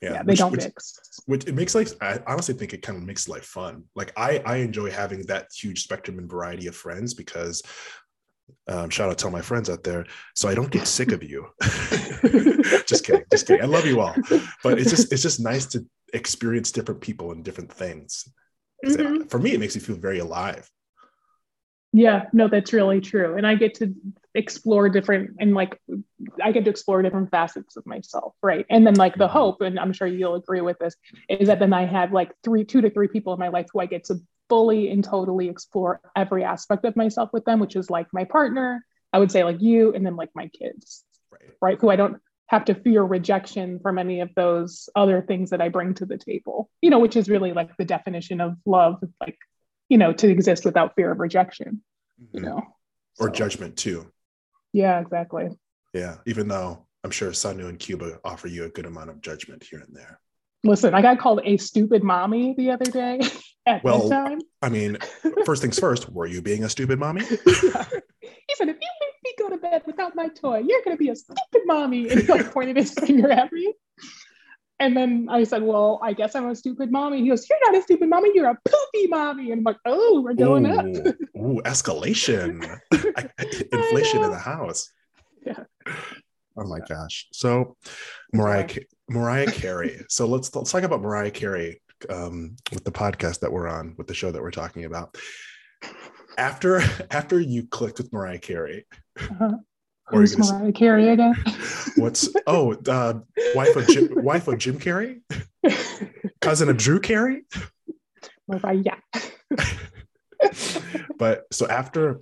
[0.00, 1.00] Yeah, yeah they which, don't which, mix.
[1.26, 3.84] which it makes like i honestly think it kind of makes life fun.
[3.94, 7.62] Like i i enjoy having that huge spectrum and variety of friends because
[8.68, 11.22] um, shout out to all my friends out there so i don't get sick of
[11.22, 11.46] you
[12.86, 14.14] just kidding just kidding i love you all
[14.62, 18.28] but it's just it's just nice to experience different people and different things
[18.84, 19.24] mm-hmm.
[19.24, 20.70] for me it makes me feel very alive
[21.92, 23.36] yeah, no, that's really true.
[23.36, 23.94] And I get to
[24.34, 25.80] explore different and like
[26.42, 28.66] I get to explore different facets of myself, right?
[28.68, 29.32] And then like the mm-hmm.
[29.32, 30.94] hope, and I'm sure you'll agree with this,
[31.28, 33.80] is that then I have like three, two to three people in my life who
[33.80, 34.16] I get to
[34.48, 38.84] fully and totally explore every aspect of myself with them, which is like my partner,
[39.12, 41.50] I would say like you, and then like my kids, right?
[41.60, 41.78] right?
[41.80, 45.68] Who I don't have to fear rejection from any of those other things that I
[45.68, 49.36] bring to the table, you know, which is really like the definition of love, like,
[49.88, 51.82] you know, to exist without fear of rejection,
[52.20, 52.36] mm-hmm.
[52.36, 52.62] you know,
[53.18, 53.32] or so.
[53.32, 54.10] judgment too.
[54.72, 55.48] Yeah, exactly.
[55.92, 56.16] Yeah.
[56.26, 59.80] Even though I'm sure Sanu and Cuba offer you a good amount of judgment here
[59.80, 60.20] and there.
[60.68, 63.20] Listen, I got called a stupid mommy the other day
[63.66, 64.40] at well, bedtime.
[64.60, 64.98] I mean,
[65.46, 67.22] first things first, were you being a stupid mommy?
[67.46, 67.86] yeah.
[68.20, 71.02] He said, if you make me go to bed without my toy, you're going to
[71.02, 72.10] be a stupid mommy.
[72.10, 73.72] And he like pointed his finger at me.
[74.78, 77.22] And then I said, Well, I guess I'm a stupid mommy.
[77.22, 79.50] He goes, You're not a stupid mommy, you're a poopy mommy.
[79.50, 80.86] And I'm like, Oh, we're going ooh, up.
[81.36, 82.78] ooh, escalation.
[83.72, 84.92] Inflation in the house.
[85.44, 85.64] Yeah.
[86.56, 87.26] Oh my gosh.
[87.32, 87.76] So
[88.32, 88.68] Mariah
[89.08, 90.04] Mariah Carey.
[90.08, 94.06] So let's let's talk about Mariah Carey um, with the podcast that we're on, with
[94.06, 95.16] the show that we're talking about.
[96.36, 98.86] After after you clicked with Mariah Carey,
[99.18, 99.56] uh-huh.
[100.10, 101.34] Who's Mariah say, Carey again?
[101.96, 103.20] What's oh uh,
[103.54, 105.20] wife of Jim wife of Jim Carey,
[106.40, 107.44] Cousin of Drew Carey?
[108.46, 108.82] Mariah.
[108.84, 108.96] Yeah.
[111.18, 112.20] But so after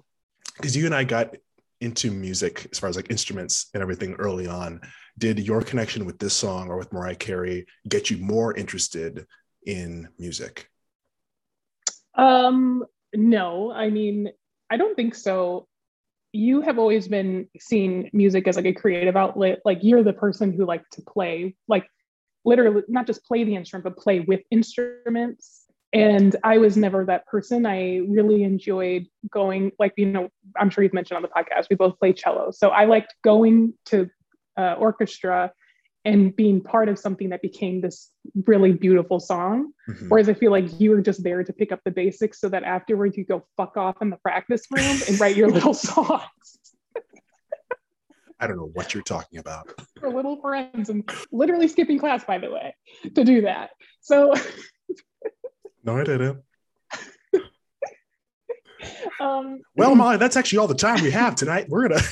[0.56, 1.36] because you and I got
[1.82, 4.80] into music as far as like instruments and everything early on
[5.18, 9.26] did your connection with this song or with mariah carey get you more interested
[9.64, 10.70] in music?
[12.14, 13.72] Um no.
[13.72, 14.30] I mean
[14.70, 15.66] i don't think so.
[16.32, 19.60] You have always been seen music as like a creative outlet.
[19.64, 21.86] Like you're the person who like to play like
[22.44, 25.64] literally not just play the instrument but play with instruments.
[25.92, 27.64] And i was never that person.
[27.64, 31.76] I really enjoyed going like you know i'm sure you've mentioned on the podcast we
[31.76, 32.50] both play cello.
[32.50, 34.10] So i liked going to
[34.56, 35.52] uh, orchestra
[36.04, 38.10] and being part of something that became this
[38.46, 40.08] really beautiful song mm-hmm.
[40.08, 42.62] whereas i feel like you were just there to pick up the basics so that
[42.62, 46.58] afterwards you go fuck off in the practice room and write your little songs
[48.38, 49.70] I don't know what you're talking about.
[50.00, 52.74] For little friends and literally skipping class, by the way,
[53.14, 53.70] to do that.
[54.00, 54.34] So
[55.84, 56.42] No, I didn't.
[59.20, 61.66] um, well, Molly, that's actually all the time we have tonight.
[61.68, 62.02] We're gonna.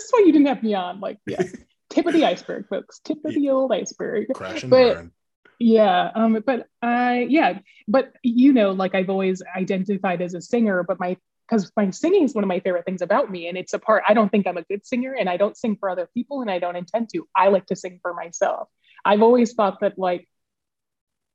[0.00, 1.00] This is why you didn't have me on.
[1.00, 1.42] Like, yeah,
[1.90, 3.00] tip of the iceberg, folks.
[3.00, 4.28] Tip of the old iceberg.
[4.34, 5.12] Crash and but, burn.
[5.58, 10.82] Yeah, um, but I yeah, but you know, like I've always identified as a singer,
[10.82, 13.74] but my because my singing is one of my favorite things about me, and it's
[13.74, 14.04] a part.
[14.08, 16.50] I don't think I'm a good singer, and I don't sing for other people, and
[16.50, 17.28] I don't intend to.
[17.36, 18.68] I like to sing for myself.
[19.04, 20.26] I've always thought that like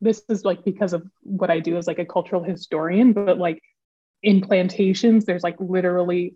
[0.01, 3.61] this is like because of what I do as like a cultural historian, but like
[4.23, 6.35] in plantations, there's like literally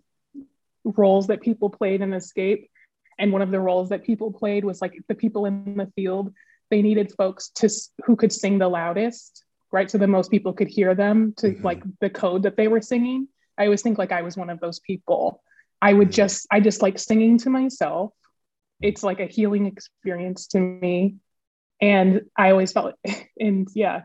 [0.84, 2.70] roles that people played in escape.
[3.18, 6.32] And one of the roles that people played was like the people in the field,
[6.70, 7.68] they needed folks to
[8.04, 9.90] who could sing the loudest, right?
[9.90, 11.64] So that most people could hear them to mm-hmm.
[11.64, 13.28] like the code that they were singing.
[13.58, 15.42] I always think like I was one of those people.
[15.82, 16.14] I would mm-hmm.
[16.14, 18.12] just, I just like singing to myself.
[18.80, 21.16] It's like a healing experience to me
[21.80, 22.94] and I always felt,
[23.38, 24.02] and yeah,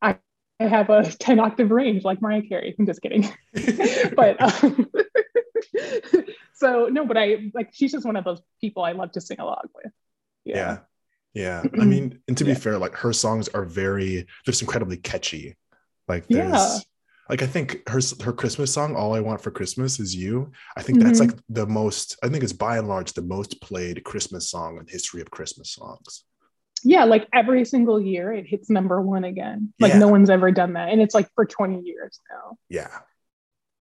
[0.00, 0.16] I,
[0.58, 2.74] I have a 10 octave range like Mariah Carey.
[2.78, 3.28] I'm just kidding.
[4.16, 4.88] but um,
[6.54, 9.40] so no, but I like, she's just one of those people I love to sing
[9.40, 9.92] along with.
[10.44, 10.78] Yeah.
[11.34, 11.62] yeah.
[11.64, 11.80] Yeah.
[11.80, 12.58] I mean, and to be yeah.
[12.58, 15.56] fair, like her songs are very, just incredibly catchy.
[16.08, 16.78] Like there's, yeah.
[17.28, 20.82] like I think her her Christmas song, "All I Want for Christmas Is You." I
[20.82, 21.06] think mm-hmm.
[21.06, 22.18] that's like the most.
[22.24, 25.30] I think it's by and large the most played Christmas song in the history of
[25.30, 26.24] Christmas songs
[26.82, 29.72] yeah, like every single year it hits number one again.
[29.78, 29.98] Like yeah.
[29.98, 30.88] no one's ever done that.
[30.88, 32.56] And it's like for 20 years now.
[32.68, 32.98] Yeah.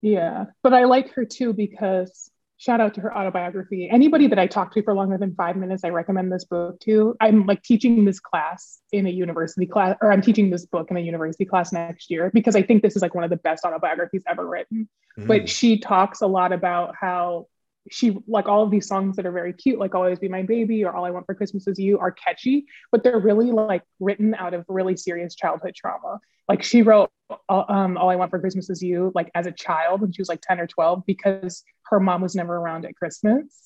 [0.03, 0.45] Yeah.
[0.61, 3.89] But I like her too because shout out to her autobiography.
[3.89, 7.15] Anybody that I talk to for longer than five minutes, I recommend this book to.
[7.21, 10.97] I'm like teaching this class in a university class, or I'm teaching this book in
[10.97, 13.63] a university class next year because I think this is like one of the best
[13.65, 14.89] autobiographies ever written.
[15.17, 15.27] Mm.
[15.27, 17.47] But she talks a lot about how
[17.89, 20.85] she like all of these songs that are very cute like always be my baby
[20.85, 24.33] or all i want for christmas is you are catchy but they're really like written
[24.35, 27.09] out of really serious childhood trauma like she wrote
[27.49, 30.21] uh, um, all i want for christmas is you like as a child when she
[30.21, 33.59] was like 10 or 12 because her mom was never around at christmas.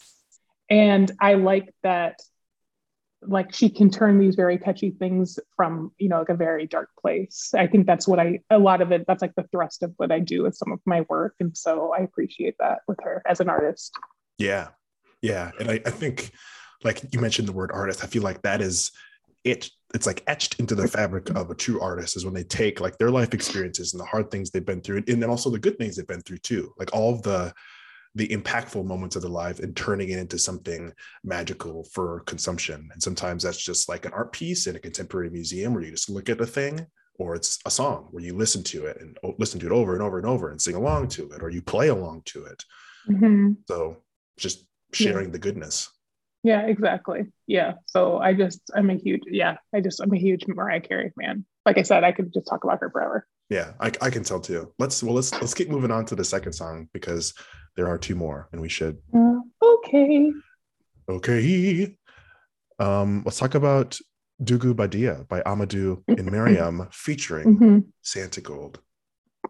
[0.69, 2.19] And i like that
[3.21, 6.89] like she can turn these very catchy things from you know like a very dark
[7.01, 7.51] place.
[7.55, 10.11] I think that's what i a lot of it that's like the thrust of what
[10.11, 11.35] i do with some of my work.
[11.39, 13.93] And so i appreciate that with her as an artist.
[14.37, 14.69] Yeah.
[15.21, 15.51] Yeah.
[15.59, 16.31] And i, I think
[16.83, 18.03] like you mentioned the word artist.
[18.03, 18.91] I feel like that is
[19.43, 22.82] it it's like etched into the fabric of a true artist is when they take
[22.82, 25.60] like their life experiences and the hard things they've been through and then also the
[25.60, 27.54] good things they've been through too like all of the
[28.15, 30.91] the impactful moments of their life and turning it into something
[31.23, 32.89] magical for consumption.
[32.91, 36.10] And sometimes that's just like an art piece in a contemporary museum where you just
[36.10, 36.88] look at the thing,
[37.19, 40.02] or it's a song where you listen to it and listen to it over and
[40.02, 42.63] over and over and sing along to it or you play along to it
[43.10, 43.54] mm-hmm.
[43.67, 43.97] so
[44.38, 45.32] just sharing yeah.
[45.32, 45.89] the goodness
[46.47, 47.21] yeah exactly.
[47.45, 47.73] Yeah.
[47.86, 51.45] So i just i'm a huge yeah i just i'm a huge mariah carey fan.
[51.65, 53.27] Like i said i could just talk about her forever.
[53.49, 54.73] Yeah I, I can tell too.
[54.79, 57.33] Let's well let's let's keep moving on to the second song because
[57.75, 58.97] there are two more and we should.
[59.13, 60.31] Uh, okay.
[61.10, 61.95] Okay.
[62.79, 63.99] Um let's talk about
[64.41, 67.79] Dougou Badia by Amadou and Mariam featuring mm-hmm.
[68.03, 68.77] Santigold.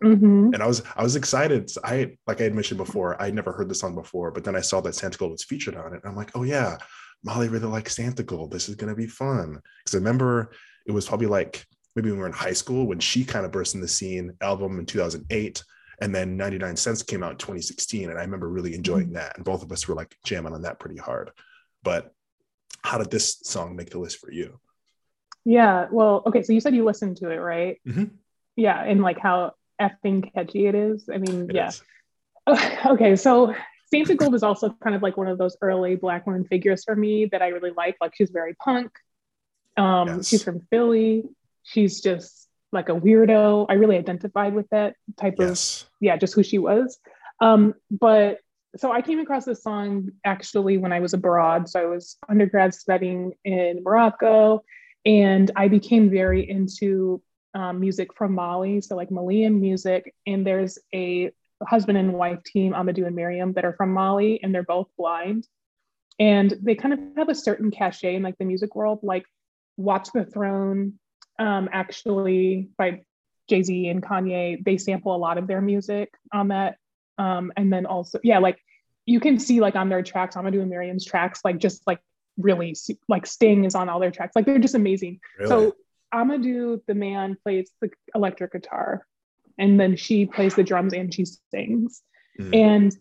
[0.03, 0.53] Mm-hmm.
[0.53, 1.71] And I was I was excited.
[1.83, 4.61] I like I had mentioned before, I'd never heard the song before, but then I
[4.61, 6.01] saw that Santa Santigold was featured on it.
[6.05, 6.77] I'm like, oh yeah,
[7.23, 8.51] Molly really likes Santa Santigold.
[8.51, 9.61] This is gonna be fun.
[9.83, 10.51] Because I remember
[10.85, 13.51] it was probably like maybe when we were in high school when she kind of
[13.51, 15.63] burst in the scene album in 2008
[15.99, 19.15] and then 99 cents came out in 2016 and i remember really enjoying mm-hmm.
[19.15, 21.31] that and both of us were like jamming on that pretty hard
[21.81, 22.13] but
[22.83, 24.59] how did this song make the list for you
[25.47, 25.87] yeah.
[25.89, 26.43] Well, okay.
[26.43, 27.79] So you said you listened to it, right?
[27.87, 28.03] Mm-hmm.
[28.57, 28.83] Yeah.
[28.83, 31.09] And like how effing catchy it is.
[31.13, 31.71] I mean, it yeah.
[32.85, 33.15] Okay.
[33.15, 33.53] So
[33.93, 37.25] Santigold is also kind of like one of those early black women figures for me
[37.25, 37.97] that I really like.
[38.01, 38.91] Like she's very punk.
[39.77, 40.27] Um, yes.
[40.27, 41.23] She's from Philly.
[41.63, 43.65] She's just like a weirdo.
[43.69, 45.83] I really identified with that type yes.
[45.83, 46.97] of, yeah, just who she was.
[47.39, 48.39] Um, but
[48.75, 51.69] so I came across this song actually when I was abroad.
[51.69, 54.63] So I was undergrad studying in Morocco
[55.05, 57.21] and I became very into
[57.53, 60.13] um, music from Mali, so like Malian music.
[60.25, 61.31] And there's a
[61.65, 65.47] husband and wife team, Amadou and Miriam, that are from Mali, and they're both blind.
[66.19, 69.25] And they kind of have a certain cachet in like the music world, like
[69.77, 70.93] Watch the Throne,
[71.39, 73.01] um, actually by
[73.47, 74.63] Jay Z and Kanye.
[74.63, 76.77] They sample a lot of their music on that.
[77.17, 78.59] Um, and then also, yeah, like
[79.05, 81.99] you can see like on their tracks, Amadou and Miriam's tracks, like just like
[82.37, 82.75] really
[83.07, 84.35] like Sting is on all their tracks.
[84.35, 85.19] Like they're just amazing.
[85.39, 85.49] Really?
[85.49, 85.75] So
[86.13, 89.05] Amadou, the man, plays the electric guitar,
[89.57, 92.01] and then she plays the drums and she sings.
[92.39, 92.55] Mm.
[92.55, 92.97] And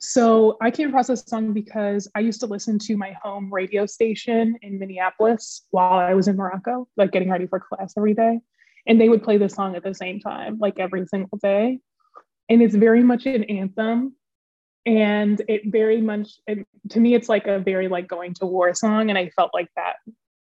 [0.00, 3.86] so I came across this song because I used to listen to my home radio
[3.86, 8.40] station in Minneapolis while I was in Morocco, like getting ready for class every day.
[8.86, 11.80] And they would play this song at the same time, like every single day.
[12.48, 14.14] And it's very much an anthem
[14.86, 18.72] and it very much it, to me it's like a very like going to war
[18.72, 19.96] song and i felt like that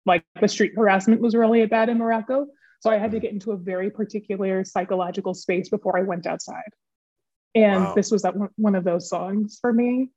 [0.05, 2.47] like the street harassment was really bad in morocco.
[2.79, 6.71] So i had to get into a very particular psychological space before i went outside.
[7.53, 7.93] And wow.
[7.93, 10.09] this was that one of those songs for me.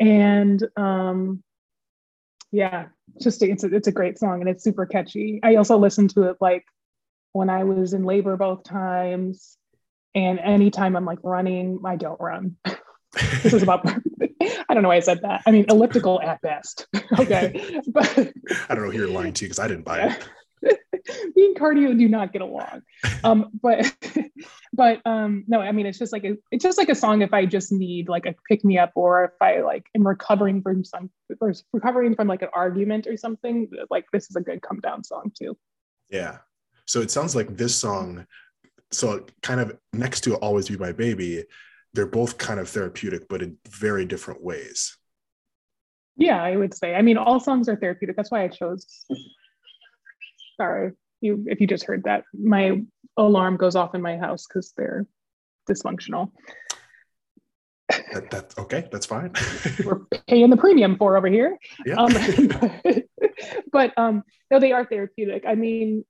[0.00, 1.42] And um
[2.50, 2.86] yeah
[3.20, 5.40] just it's a, it's a great song and it's super catchy.
[5.42, 6.64] I also listened to it like
[7.32, 9.58] when i was in labor both times
[10.14, 12.56] and anytime I'm like running, I don't run.
[13.42, 13.86] this is about,
[14.68, 15.42] I don't know why I said that.
[15.46, 16.86] I mean, elliptical at best.
[17.18, 17.80] okay.
[17.92, 18.32] But
[18.68, 20.28] I don't know who you're lying to you because I didn't buy it.
[21.36, 22.82] me and cardio do not get along.
[23.24, 23.90] Um, but
[24.72, 27.32] but um no, I mean it's just like a it's just like a song if
[27.32, 30.84] I just need like a pick me up or if I like am recovering from
[30.84, 34.80] some or recovering from like an argument or something, like this is a good come
[34.80, 35.56] down song too.
[36.10, 36.38] Yeah.
[36.86, 38.26] So it sounds like this song
[38.90, 41.44] so kind of next to always be my baby
[41.94, 44.96] they're both kind of therapeutic but in very different ways.
[46.16, 46.94] Yeah i would say.
[46.94, 48.16] I mean all songs are therapeutic.
[48.16, 49.04] That's why i chose
[50.58, 52.82] sorry you if you just heard that my
[53.16, 55.06] alarm goes off in my house because they're
[55.68, 56.30] dysfunctional.
[58.12, 59.32] That, that's okay that's fine.
[59.84, 61.58] We're paying the premium for over here.
[61.86, 61.94] Yeah.
[61.94, 63.04] Um, but,
[63.72, 65.44] but um no they are therapeutic.
[65.46, 66.04] I mean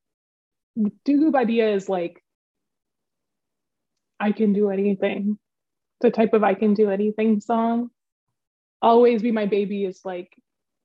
[1.04, 2.22] Dougou Badia is like
[4.20, 5.38] I can do anything.
[6.00, 7.90] The type of I can do anything song.
[8.80, 10.32] Always be my baby is like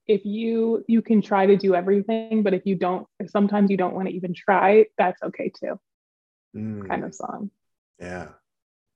[0.08, 3.78] if you you can try to do everything, but if you don't, if sometimes you
[3.78, 5.80] don't want to even try, that's okay too.
[6.56, 6.88] Mm.
[6.88, 7.52] Kind of song.
[8.00, 8.30] Yeah.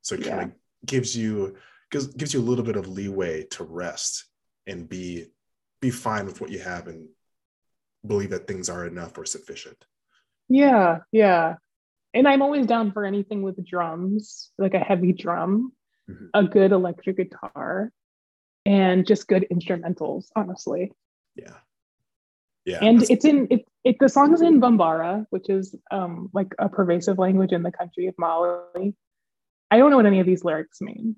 [0.01, 0.43] So it kind yeah.
[0.45, 0.51] of
[0.86, 1.56] gives you
[1.91, 4.25] gives gives you a little bit of leeway to rest
[4.65, 5.27] and be
[5.81, 7.08] be fine with what you have and
[8.06, 9.85] believe that things are enough or sufficient.
[10.50, 11.56] Yeah, yeah
[12.17, 15.71] and I'm always down for anything with drums, like a heavy drum,
[16.10, 16.25] mm-hmm.
[16.33, 17.91] a good electric guitar,
[18.65, 20.91] and just good instrumentals, honestly.
[21.35, 21.55] Yeah.
[22.65, 22.79] Yeah.
[22.81, 26.67] And it's in it, it the song is in Bambara, which is um like a
[26.67, 28.93] pervasive language in the country of Mali.
[29.71, 31.15] I don't know what any of these lyrics mean.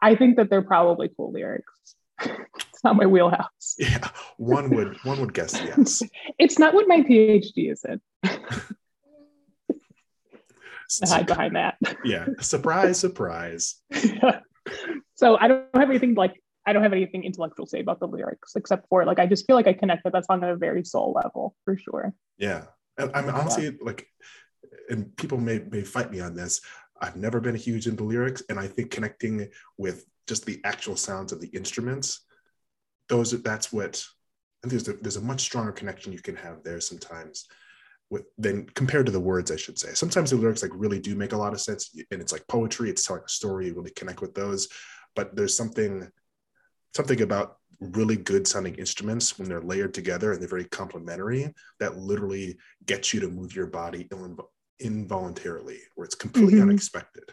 [0.00, 1.72] I think that they're probably cool lyrics.
[2.20, 3.76] it's not my wheelhouse.
[3.78, 4.08] Yeah,
[4.38, 6.02] one would one would guess yes.
[6.38, 8.00] it's not what my PhD is in.
[11.04, 11.76] hide behind that.
[12.04, 12.26] yeah.
[12.40, 13.76] Surprise, surprise.
[15.14, 18.06] so I don't have anything like I don't have anything intellectual to say about the
[18.06, 20.56] lyrics except for like I just feel like I connect with that song on a
[20.56, 22.14] very soul level for sure.
[22.38, 22.64] Yeah.
[22.98, 23.70] And I'm honestly yeah.
[23.80, 24.06] like,
[24.88, 26.60] and people may may fight me on this.
[27.00, 31.32] I've never been huge into lyrics, and I think connecting with just the actual sounds
[31.32, 32.24] of the instruments,
[33.08, 34.04] those that's what.
[34.62, 37.48] And there's a, there's a much stronger connection you can have there sometimes
[38.12, 39.94] with than compared to the words, I should say.
[39.94, 42.90] Sometimes the lyrics like really do make a lot of sense, and it's like poetry.
[42.90, 43.66] It's telling a story.
[43.66, 44.68] You really connect with those,
[45.16, 46.06] but there's something
[46.94, 51.96] something about really good sounding instruments when they're layered together and they're very complementary that
[51.96, 54.08] literally gets you to move your body
[54.78, 56.68] involuntarily where it's completely mm-hmm.
[56.68, 57.24] unexpected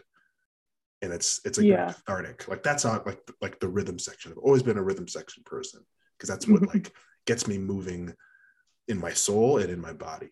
[1.02, 1.92] and it's it's like yeah.
[1.92, 5.42] cathartic like that's not like like the rhythm section i've always been a rhythm section
[5.44, 5.80] person
[6.16, 6.78] because that's what mm-hmm.
[6.78, 6.92] like
[7.26, 8.12] gets me moving
[8.88, 10.30] in my soul and in my body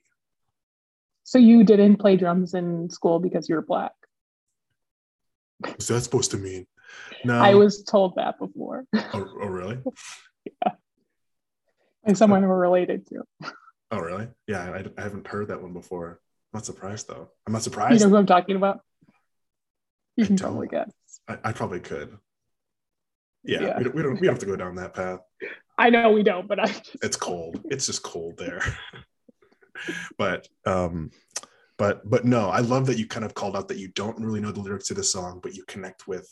[1.29, 3.93] so you didn't play drums in school because you're black
[5.59, 6.67] what's that supposed to mean
[7.25, 7.39] no.
[7.39, 8.85] I was told that before.
[8.95, 9.79] Oh, oh really?
[10.45, 10.73] yeah.
[12.05, 13.23] And someone we're related to.
[13.91, 14.29] Oh, really?
[14.47, 16.21] Yeah, I, I, haven't heard that one before.
[16.53, 17.31] I'm not surprised though.
[17.47, 18.01] I'm not surprised.
[18.01, 18.81] You know who I'm talking about?
[20.17, 20.91] You can totally guess.
[21.27, 22.17] I, I, probably could.
[23.45, 23.79] Yeah, yeah.
[23.79, 25.21] We, don't, we, don't, we don't have to go down that path.
[25.77, 26.67] I know we don't, but I.
[26.67, 26.97] Just...
[27.03, 27.61] It's cold.
[27.67, 28.63] It's just cold there.
[30.17, 31.11] but um,
[31.77, 34.41] but but no, I love that you kind of called out that you don't really
[34.41, 36.29] know the lyrics to the song, but you connect with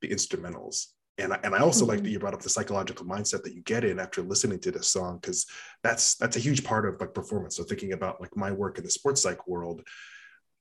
[0.00, 0.86] the instrumentals
[1.20, 1.90] and I, and I also mm-hmm.
[1.90, 4.70] like that you brought up the psychological mindset that you get in after listening to
[4.70, 5.46] this song because
[5.82, 8.84] that's that's a huge part of like performance so thinking about like my work in
[8.84, 9.82] the sports psych world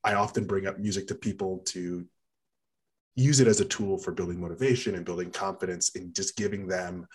[0.03, 2.05] i often bring up music to people to
[3.15, 7.05] use it as a tool for building motivation and building confidence and just giving them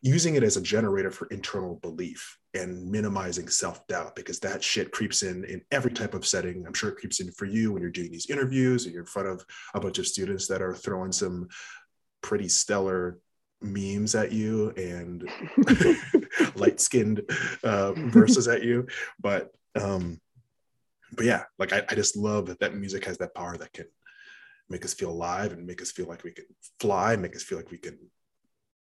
[0.00, 5.22] using it as a generator for internal belief and minimizing self-doubt because that shit creeps
[5.22, 6.64] in in every type of setting.
[6.66, 9.08] I'm sure it creeps in for you when you're doing these interviews and you're in
[9.08, 9.44] front of
[9.74, 11.48] a bunch of students that are throwing some
[12.22, 13.18] pretty stellar
[13.60, 15.28] memes at you and
[16.54, 17.22] light-skinned
[17.64, 18.86] uh, verses at you.
[19.20, 20.20] But um
[21.12, 23.86] but yeah like I, I just love that that music has that power that can
[24.68, 26.44] make us feel alive and make us feel like we can
[26.80, 27.98] fly make us feel like we can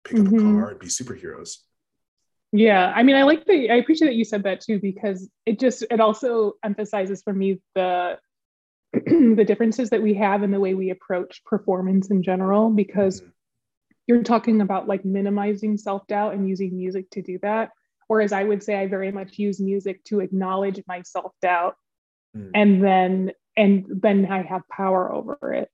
[0.05, 0.57] pick up mm-hmm.
[0.57, 1.59] a car and be superheroes
[2.53, 5.59] yeah i mean i like the i appreciate that you said that too because it
[5.59, 8.19] just it also emphasizes for me the
[8.93, 13.31] the differences that we have in the way we approach performance in general because mm-hmm.
[14.07, 17.71] you're talking about like minimizing self-doubt and using music to do that
[18.09, 21.75] whereas i would say i very much use music to acknowledge my self-doubt
[22.37, 22.51] mm.
[22.55, 25.71] and then and then i have power over it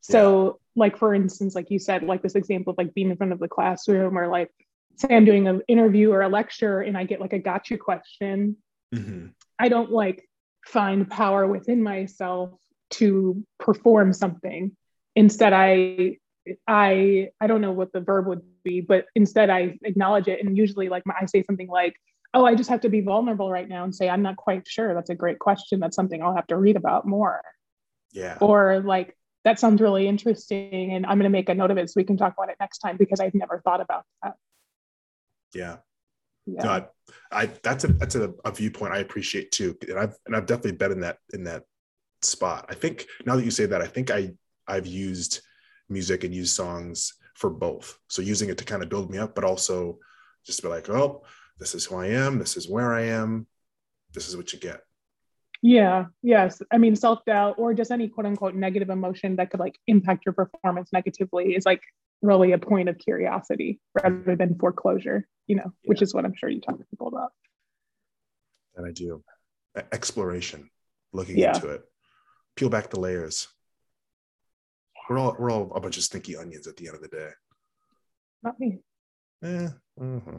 [0.00, 3.32] so like for instance like you said like this example of like being in front
[3.32, 4.50] of the classroom or like
[4.96, 8.56] say i'm doing an interview or a lecture and i get like a gotcha question
[8.94, 9.26] mm-hmm.
[9.58, 10.26] i don't like
[10.66, 12.50] find power within myself
[12.90, 14.76] to perform something.
[15.16, 16.16] Instead i
[16.66, 20.44] i i don't know what the verb would be but instead i acknowledge it.
[20.44, 21.94] And usually like i say something like
[22.32, 24.94] oh i just have to be vulnerable right now and say i'm not quite sure.
[24.94, 25.80] That's a great question.
[25.80, 27.42] That's something i'll have to read about more.
[28.12, 28.38] Yeah.
[28.40, 31.88] Or like that sounds really interesting and i'm going to make a note of it
[31.88, 34.34] so we can talk about it next time because i've never thought about that.
[35.54, 35.76] Yeah.
[36.46, 36.62] Yeah.
[36.64, 36.86] No, I,
[37.30, 40.72] I, that's a that's a, a, viewpoint i appreciate too and i've and i've definitely
[40.72, 41.64] been in that in that
[42.22, 42.66] spot.
[42.68, 44.30] I think now that you say that i think i
[44.66, 45.40] i've used
[45.88, 47.98] music and used songs for both.
[48.08, 49.98] So using it to kind of build me up but also
[50.44, 51.22] just be like oh
[51.58, 53.46] this is who i am this is where i am
[54.12, 54.80] this is what you get
[55.62, 56.62] yeah, yes.
[56.72, 60.24] I mean, self doubt or just any quote unquote negative emotion that could like impact
[60.24, 61.82] your performance negatively is like
[62.22, 65.88] really a point of curiosity rather than foreclosure, you know, yeah.
[65.88, 67.32] which is what I'm sure you talk to people about.
[68.76, 69.22] And I do.
[69.92, 70.70] Exploration,
[71.12, 71.54] looking yeah.
[71.54, 71.82] into it,
[72.56, 73.48] peel back the layers.
[75.08, 77.30] We're all we're all a bunch of stinky onions at the end of the day.
[78.42, 78.78] Not me.
[79.42, 79.70] Yeah.
[79.98, 80.38] Mm-hmm.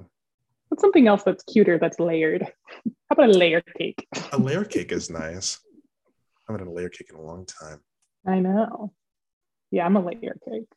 [0.71, 2.43] What's something else that's cuter that's layered?
[2.85, 4.07] How about a layer cake?
[4.31, 5.59] a layer cake is nice.
[5.67, 7.81] I haven't had a layer cake in a long time.
[8.25, 8.93] I know.
[9.69, 10.69] Yeah, I'm a layer cake.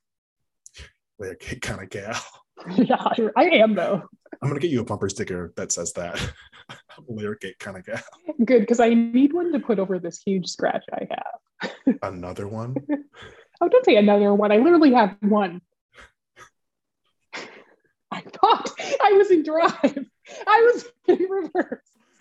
[1.20, 2.20] Layer cake kind of gal.
[2.76, 4.02] yeah, I am though.
[4.42, 6.20] I'm gonna get you a bumper sticker that says that.
[6.68, 8.02] I'm a layer cake kind of gal.
[8.44, 11.98] Good, because I need one to put over this huge scratch I have.
[12.02, 12.74] another one?
[13.60, 14.50] oh, don't say another one.
[14.50, 15.60] I literally have one.
[18.24, 18.70] I thought
[19.02, 20.06] I was in drive.
[20.46, 21.80] I was in reverse.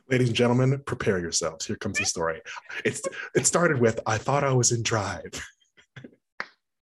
[0.09, 1.65] Ladies and gentlemen, prepare yourselves.
[1.65, 2.41] Here comes the story.
[2.83, 3.01] It's
[3.35, 5.31] it started with I thought I was in drive.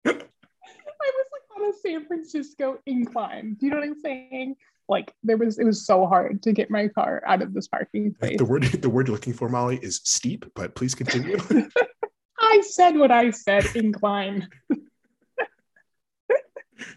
[0.06, 3.56] I was like on a San Francisco incline.
[3.60, 4.56] Do you know what I'm saying?
[4.88, 8.14] Like there was it was so hard to get my car out of this parking
[8.14, 8.38] place.
[8.38, 11.38] The word the word you're looking for, Molly, is steep, but please continue.
[12.40, 14.48] I said what I said, incline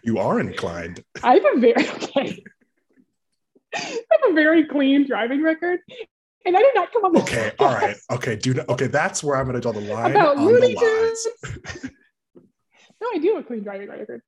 [0.03, 1.03] you are inclined.
[1.23, 2.43] I have a very okay.
[3.75, 5.79] I have a very clean driving record.
[6.45, 7.17] And I did not come on.
[7.17, 8.85] Okay, all right, okay, do not, okay.
[8.87, 10.75] That's where I'm going to draw the line About on Looney.
[13.01, 14.21] No, I do have a clean driving record.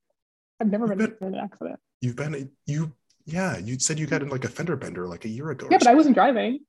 [0.59, 1.79] I've never been But- in an accident.
[2.01, 2.91] You've been you,
[3.25, 3.57] yeah.
[3.57, 5.67] You said you got in like a fender bender like a year ago.
[5.71, 6.59] Yeah, but I wasn't driving.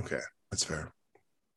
[0.00, 0.92] okay, that's fair.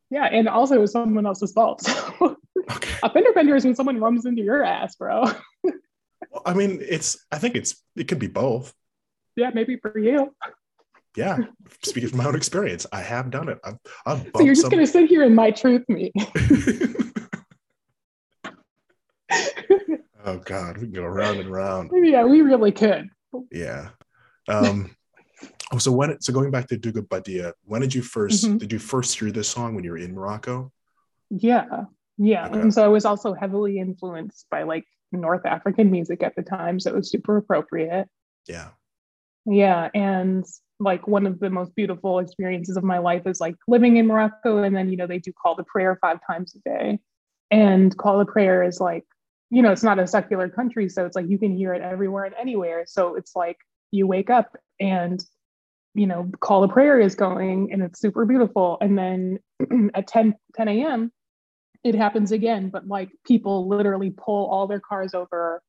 [0.10, 1.82] Yeah, and also it was someone else's fault.
[1.82, 2.38] So
[2.72, 5.24] Okay, a fender bender is when someone runs into your ass, bro.
[6.32, 7.26] Well, I mean, it's.
[7.32, 7.76] I think it's.
[7.96, 8.74] It could be both.
[9.36, 10.34] yeah, maybe for you.
[11.18, 11.40] Yeah,
[11.84, 13.60] speaking from my own experience, I have done it.
[13.66, 16.12] I've, I've So you're just some- gonna sit here and my truth me.
[20.26, 21.92] oh God, we can go round and round.
[21.94, 23.10] yeah, we really could.
[23.52, 23.90] Yeah.
[24.48, 24.96] Um.
[25.74, 28.60] Oh, so when so going back to Dougou Badia, when did you 1st Mhm.
[28.60, 30.72] did you first hear this song when you were in Morocco?
[31.30, 31.86] Yeah,
[32.18, 32.48] yeah.
[32.48, 32.60] Okay.
[32.60, 36.80] And so I was also heavily influenced by like North African music at the time,
[36.80, 38.08] so it was super appropriate.
[38.48, 38.70] Yeah.
[39.46, 40.46] Yeah, and
[40.80, 44.64] like one of the most beautiful experiences of my life is like living in Morocco,
[44.64, 47.00] and then you know they do call the prayer five times a day,
[47.50, 49.06] and call the prayer is like
[49.50, 52.26] you know it's not a secular country, so it's like you can hear it everywhere
[52.26, 52.84] and anywhere.
[52.88, 53.58] So it's like
[53.92, 55.24] you wake up and
[55.94, 59.40] you know call the prayer is going, and it's super beautiful, and then
[59.94, 61.12] at 10 10 a.m.
[61.84, 65.62] it happens again, but like people literally pull all their cars over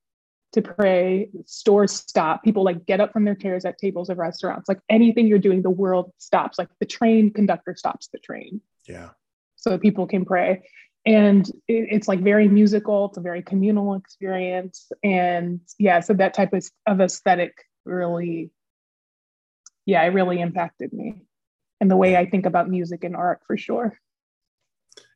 [0.53, 4.69] to pray, stores stop, people like get up from their chairs at tables of restaurants,
[4.69, 6.59] like anything you're doing, the world stops.
[6.59, 9.11] Like the train conductor stops the train Yeah.
[9.57, 10.69] so that people can pray.
[11.07, 14.93] And it- it's like very musical, it's a very communal experience.
[15.03, 17.55] And yeah, so that type of, of aesthetic
[17.87, 18.51] really,
[19.87, 21.23] yeah, it really impacted me
[21.81, 23.99] and the way I think about music and art for sure,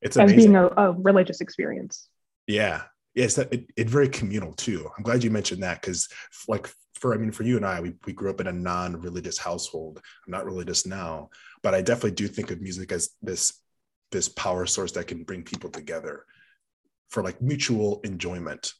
[0.07, 2.09] It's as being a, a religious experience.
[2.47, 2.83] Yeah.
[3.15, 4.89] Yes, that it, it very communal too.
[4.97, 6.09] I'm glad you mentioned that because
[6.49, 9.39] like for I mean for you and I, we, we grew up in a non-religious
[9.39, 9.99] household.
[10.27, 11.31] I'm not religious now,
[11.63, 13.61] but I definitely do think of music as this
[14.13, 16.25] this power source that can bring people together
[17.09, 18.73] for like mutual enjoyment.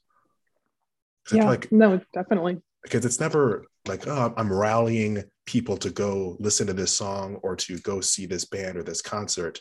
[1.33, 2.63] Yeah, like no, definitely.
[2.83, 7.57] because it's never like oh i'm rallying people to go listen to this song or
[7.57, 9.61] to go see this band or this concert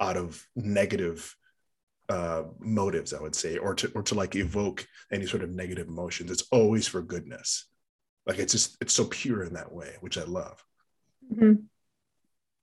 [0.00, 1.34] out of negative
[2.08, 5.88] uh motives i would say or to or to like evoke any sort of negative
[5.88, 7.66] emotions it's always for goodness
[8.26, 10.62] like it's just it's so pure in that way which i love
[11.34, 11.64] Mhm.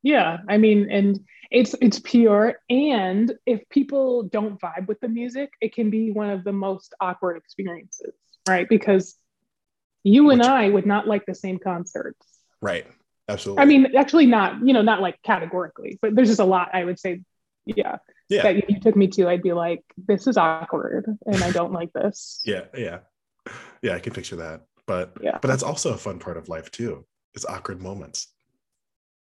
[0.06, 1.20] Yeah, I mean, and
[1.50, 2.56] it's it's pure.
[2.70, 6.94] And if people don't vibe with the music, it can be one of the most
[7.00, 8.14] awkward experiences,
[8.48, 8.68] right?
[8.68, 9.16] Because
[10.04, 12.26] you and Which- I would not like the same concerts.
[12.62, 12.86] right
[13.30, 16.70] absolutely I mean, actually, not you know, not like categorically, but there's just a lot.
[16.74, 17.22] I would say,
[17.66, 17.98] yeah,
[18.30, 21.72] yeah that you took me to, I'd be like, this is awkward, and I don't
[21.74, 22.42] like this.
[22.46, 23.00] yeah yeah
[23.82, 25.38] yeah i can picture that but Yeah.
[25.42, 27.06] but that's also a fun part of life too
[27.36, 28.28] It's awkward moments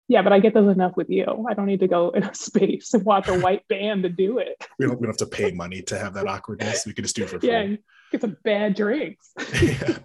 [0.09, 1.45] Yeah, but I get those enough with you.
[1.49, 4.39] I don't need to go in a space and watch a white band to do
[4.39, 4.55] it.
[4.79, 7.15] we don't, we don't have to pay money to have that awkwardness we can just
[7.15, 7.75] do it for free Yeah,
[8.11, 9.31] get some bad drinks.
[9.61, 9.97] yeah.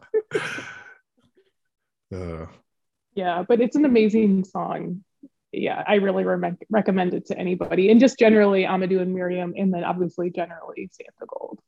[2.14, 2.46] Uh,
[3.14, 5.04] Yeah, but it's an amazing song.
[5.52, 7.90] Yeah, I really re- recommend it to anybody.
[7.90, 11.58] And just generally, Amadou and Miriam, and then obviously generally Santigold.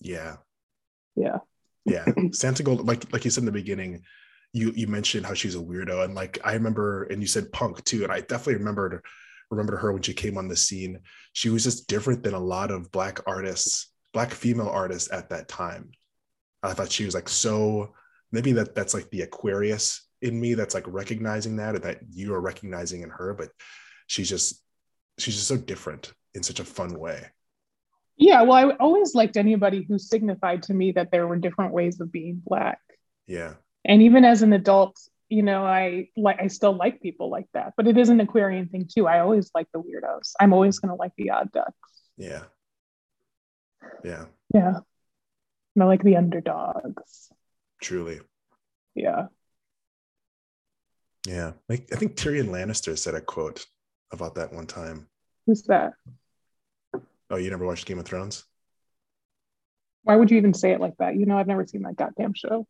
[0.00, 0.36] yeah,
[1.14, 1.38] Yeah.
[1.86, 2.04] yeah.
[2.04, 4.02] Santigold, like like you said in the beginning,
[4.52, 7.82] you you mentioned how she's a weirdo, and like I remember, and you said punk
[7.84, 9.02] too, and I definitely remembered
[9.50, 11.00] remembered her when she came on the scene.
[11.32, 15.48] She was just different than a lot of black artists, black female artists at that
[15.48, 15.92] time.
[16.62, 17.94] I thought she was like so.
[18.32, 22.34] Maybe that that's like the Aquarius in me that's like recognizing that, or that you
[22.34, 23.50] are recognizing in her, but
[24.06, 24.62] she's just
[25.18, 27.26] she's just so different in such a fun way.
[28.18, 32.00] Yeah, well, I always liked anybody who signified to me that there were different ways
[32.00, 32.78] of being Black.
[33.26, 33.54] Yeah,
[33.84, 34.96] And even as an adult,
[35.28, 37.74] you know, I like I still like people like that.
[37.76, 39.06] But it is an Aquarian thing too.
[39.06, 40.32] I always like the weirdos.
[40.40, 41.72] I'm always gonna like the odd ducks.
[42.16, 42.44] yeah,
[44.04, 44.26] yeah.
[44.54, 44.78] Yeah.
[45.74, 47.28] And I like the underdogs.
[47.82, 48.20] Truly.
[48.94, 49.26] Yeah.
[51.26, 51.52] Yeah.
[51.68, 53.66] Like, I think Tyrion Lannister said a quote
[54.12, 55.08] about that one time.
[55.46, 55.94] Who's that?
[57.30, 58.44] Oh, you never watched Game of Thrones?
[60.04, 61.16] Why would you even say it like that?
[61.16, 62.66] You know, I've never seen that goddamn show.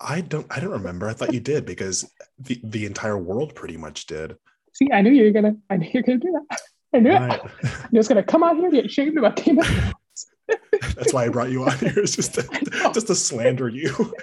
[0.00, 1.08] I don't I don't remember.
[1.08, 4.36] I thought you did because the, the entire world pretty much did.
[4.72, 5.56] See, I knew you were gonna.
[5.68, 6.60] I knew you were gonna do that.
[6.94, 7.44] I knew Right.
[7.44, 7.50] it.
[7.84, 10.26] I'm just gonna come out here and get shamed about Game of Thrones.
[10.94, 11.92] That's why I brought you on here.
[11.98, 12.42] It's just to,
[12.94, 14.14] just to slander you.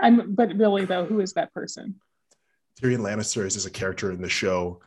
[0.00, 1.96] I'm, but really though, who is that person?
[2.80, 4.80] Tyrion Lannister is, is a character in the show,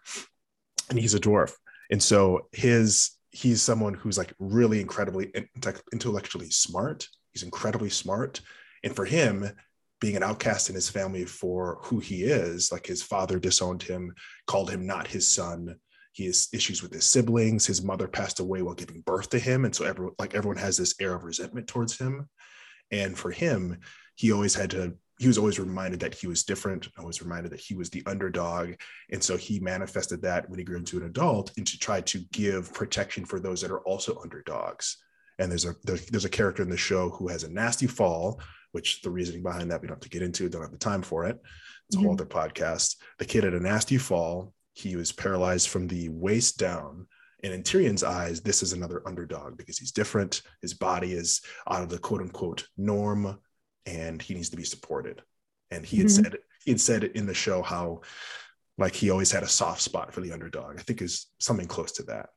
[0.90, 1.54] and he's a dwarf.
[1.90, 5.32] And so his he's someone who's like really incredibly
[5.94, 7.08] intellectually smart.
[7.34, 8.42] He's incredibly smart,
[8.84, 9.52] and for him,
[10.00, 12.72] being an outcast in his family for who he is.
[12.72, 14.14] Like his father disowned him,
[14.48, 15.76] called him not his son.
[16.14, 17.66] He has issues with his siblings.
[17.66, 20.78] His mother passed away while giving birth to him, and so everyone like everyone has
[20.78, 22.28] this air of resentment towards him.
[22.92, 23.80] And for him,
[24.22, 27.60] he always had to he was always reminded that he was different, always reminded that
[27.60, 28.74] he was the underdog.
[29.12, 32.20] And so he manifested that when he grew into an adult and to try to
[32.32, 34.98] give protection for those that are also underdogs.
[35.38, 38.42] And there's a there's a character in the show who has a nasty fall,
[38.74, 41.02] which the reasoning behind that we don't have to get into, don't have the time
[41.02, 41.40] for it.
[41.88, 42.06] It's a mm-hmm.
[42.06, 42.98] whole other podcast.
[43.18, 44.54] The kid had a nasty fall.
[44.74, 47.08] He was paralyzed from the waist down.
[47.44, 50.44] And in Tyrion's eyes, this is another underdog because he's different.
[50.62, 53.40] His body is out of the quote unquote norm
[53.86, 55.22] and he needs to be supported.
[55.70, 56.24] And he had mm-hmm.
[56.24, 58.02] said he had said in the show how
[58.78, 60.80] like he always had a soft spot for the underdog.
[60.80, 62.30] I think is something close to that.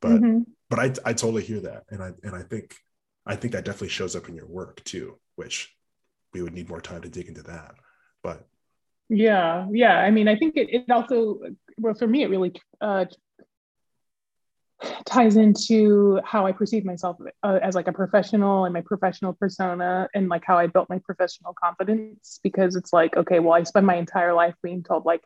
[0.00, 0.40] But mm-hmm.
[0.68, 1.84] but I I totally hear that.
[1.90, 2.76] And I and I think
[3.24, 5.74] I think that definitely shows up in your work too, which
[6.32, 7.74] we would need more time to dig into that.
[8.22, 8.46] But
[9.08, 9.98] yeah, yeah.
[9.98, 11.40] I mean, I think it, it also
[11.78, 13.06] well for me it really uh,
[15.04, 20.08] ties into how I perceive myself uh, as like a professional and my professional persona
[20.14, 23.86] and like how I built my professional confidence because it's like okay well I spend
[23.86, 25.22] my entire life being told like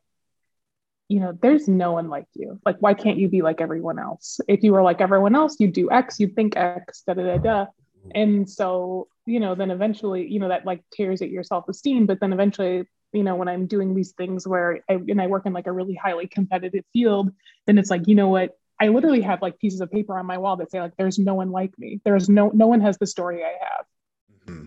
[1.08, 2.60] you know there's no one like you.
[2.64, 4.40] Like why can't you be like everyone else?
[4.48, 7.38] If you were like everyone else you'd do x you'd think x da da da
[7.38, 7.66] da.
[8.14, 12.20] And so you know then eventually you know that like tears at your self-esteem but
[12.20, 15.52] then eventually you know when i'm doing these things where I, and i work in
[15.52, 17.30] like a really highly competitive field
[17.66, 20.38] then it's like you know what I literally have like pieces of paper on my
[20.38, 22.00] wall that say like there's no one like me.
[22.04, 23.86] There's no no one has the story I have.
[24.46, 24.64] Mm-hmm.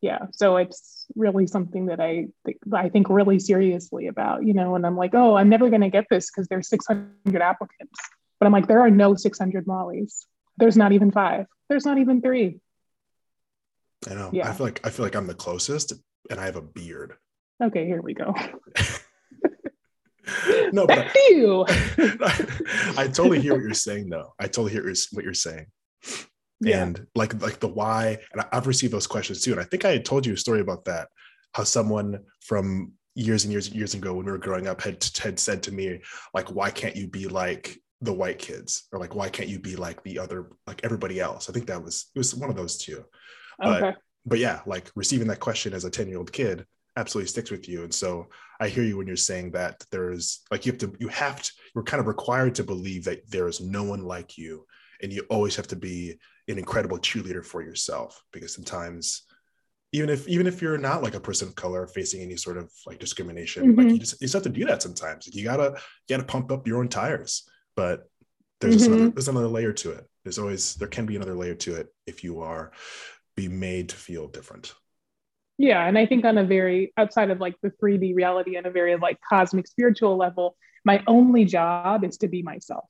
[0.00, 4.76] Yeah, so it's really something that I think I think really seriously about, you know,
[4.76, 7.98] and I'm like, "Oh, I'm never going to get this because there's 600 applicants."
[8.38, 10.24] But I'm like, there are no 600 Mollys.
[10.56, 11.46] There's not even 5.
[11.68, 12.60] There's not even 3.
[14.08, 14.30] I know.
[14.32, 14.48] Yeah.
[14.48, 15.92] I feel like I feel like I'm the closest
[16.30, 17.14] and I have a beard.
[17.62, 18.34] Okay, here we go.
[20.72, 21.64] no, but I, you.
[22.96, 24.34] I, totally hear what you're saying, though.
[24.38, 25.66] I totally hear what you're saying.
[26.60, 26.82] Yeah.
[26.82, 29.52] And like like the why, and I've received those questions too.
[29.52, 31.08] And I think I had told you a story about that.
[31.52, 35.04] How someone from years and years and years ago when we were growing up had
[35.22, 36.00] had said to me,
[36.34, 38.88] like, why can't you be like the white kids?
[38.92, 41.48] Or like, why can't you be like the other, like everybody else?
[41.48, 43.04] I think that was it was one of those two.
[43.62, 43.80] Okay.
[43.80, 46.66] But but yeah, like receiving that question as a 10-year-old kid,
[46.98, 47.84] absolutely sticks with you.
[47.84, 48.28] And so
[48.60, 51.52] I hear you when you're saying that there's like you have to, you have to,
[51.74, 54.66] you're kind of required to believe that there is no one like you.
[55.00, 56.18] And you always have to be
[56.48, 59.22] an incredible cheerleader for yourself because sometimes
[59.92, 62.70] even if even if you're not like a person of color facing any sort of
[62.86, 63.80] like discrimination, mm-hmm.
[63.80, 65.26] like you just, you just have to do that sometimes.
[65.26, 65.74] Like you gotta
[66.08, 67.48] you gotta pump up your own tires.
[67.76, 68.10] But
[68.60, 68.92] there's mm-hmm.
[68.92, 70.04] another there's another layer to it.
[70.24, 72.72] There's always there can be another layer to it if you are
[73.36, 74.74] be made to feel different
[75.58, 78.70] yeah and i think on a very outside of like the 3d reality and a
[78.70, 82.84] very like cosmic spiritual level my only job is to be myself.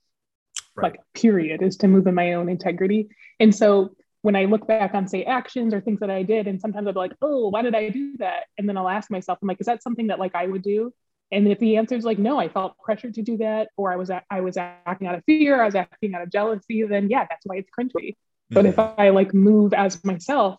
[0.77, 0.93] Right.
[0.93, 3.09] like period is to move in my own integrity.
[3.41, 6.61] And so when i look back on say actions or things that i did and
[6.61, 8.45] sometimes i'll be like oh why did i do that?
[8.57, 10.93] And then i'll ask myself i'm like is that something that like i would do?
[11.33, 13.97] And if the answer is like no i felt pressured to do that or i
[13.97, 17.27] was i was acting out of fear i was acting out of jealousy then yeah
[17.29, 18.11] that's why it's cringy.
[18.11, 18.55] Mm-hmm.
[18.55, 20.59] but if i like move as myself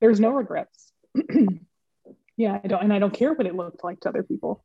[0.00, 0.89] there's no regrets
[2.36, 4.64] yeah, I don't, and I don't care what it looked like to other people.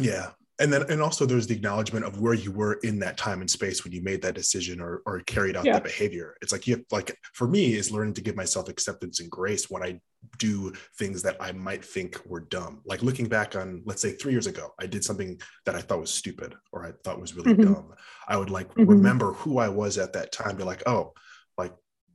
[0.00, 0.30] Yeah.
[0.60, 3.50] And then, and also there's the acknowledgement of where you were in that time and
[3.50, 5.72] space when you made that decision or, or carried out yeah.
[5.72, 6.36] that behavior.
[6.42, 9.68] It's like, you have, like, for me is learning to give myself acceptance and grace
[9.68, 10.00] when I
[10.38, 12.80] do things that I might think were dumb.
[12.84, 16.00] Like looking back on, let's say three years ago, I did something that I thought
[16.00, 17.72] was stupid or I thought was really mm-hmm.
[17.72, 17.94] dumb.
[18.26, 18.88] I would like mm-hmm.
[18.88, 21.12] remember who I was at that time, be like, oh,
[21.58, 21.72] like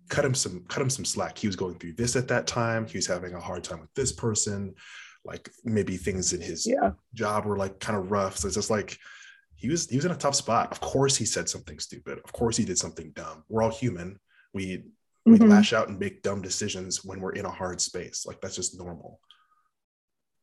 [0.09, 1.37] cut him some cut him some slack.
[1.37, 2.87] He was going through this at that time.
[2.87, 4.75] He was having a hard time with this person.
[5.23, 6.91] Like maybe things in his yeah.
[7.13, 8.37] job were like kind of rough.
[8.37, 8.97] So it's just like
[9.55, 10.71] he was he was in a tough spot.
[10.71, 12.19] Of course he said something stupid.
[12.23, 13.43] Of course he did something dumb.
[13.49, 14.19] We're all human.
[14.53, 14.83] We
[15.25, 15.49] we mm-hmm.
[15.49, 18.25] lash out and make dumb decisions when we're in a hard space.
[18.25, 19.19] Like that's just normal.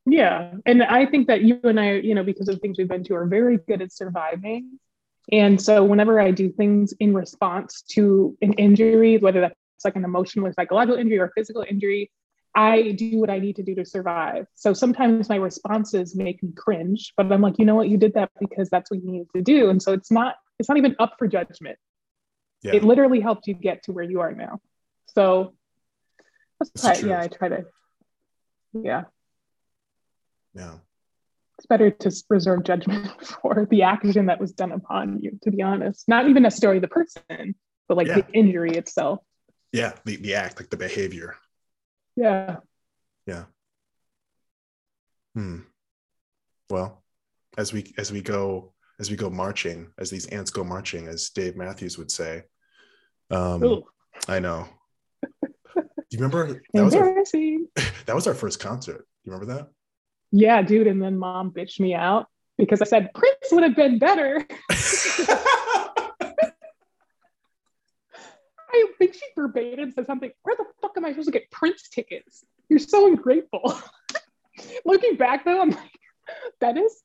[0.05, 0.53] Yeah.
[0.65, 3.15] And I think that you and I, you know, because of things we've been to,
[3.17, 4.79] are very good at surviving
[5.33, 9.55] and so whenever I do things in response to an injury, whether that's
[9.85, 12.11] like an emotional or psychological injury or physical injury,
[12.55, 14.47] I do what I need to do to survive.
[14.55, 18.15] So sometimes my responses make me cringe, but I'm like, you know what, you did
[18.15, 19.69] that because that's what you needed to do.
[19.69, 21.79] And so it's not, it's not even up for judgment.
[22.63, 22.77] Yeah.
[22.77, 24.61] It literally helped you get to where you are now.
[25.07, 25.55] So
[26.59, 27.65] that's, that's why, yeah, I try to,
[28.73, 29.05] yeah.
[30.55, 30.77] Yeah
[31.59, 33.11] it's better to reserve judgment
[33.43, 36.09] for the action that was done upon you, to be honest.
[36.09, 37.55] Not even necessarily the person,
[37.89, 38.21] but like yeah.
[38.21, 39.21] the injury itself.
[39.73, 41.37] Yeah, the, the act, like the behavior.
[42.17, 42.57] Yeah.
[43.27, 43.45] Yeah.
[45.35, 45.61] Hmm.
[46.71, 47.03] Well,
[47.59, 51.29] as we as we go as we go marching, as these ants go marching, as
[51.31, 52.45] Dave Matthews would say.
[53.31, 53.85] Um, Ooh.
[54.29, 54.69] I know.
[55.43, 57.15] Do you remember that was, our,
[58.07, 58.99] that was our first concert?
[58.99, 59.69] Do you remember that?
[60.37, 60.87] Yeah, dude.
[60.87, 62.27] And then mom bitched me out
[62.59, 64.47] because I said Prince would have been better.
[68.69, 70.31] I think she verbatim said something.
[70.43, 72.45] Where the fuck am I supposed to get Prince tickets?
[72.69, 73.81] You're so ungrateful.
[74.85, 75.99] Looking back though, I'm like,
[76.61, 77.03] that is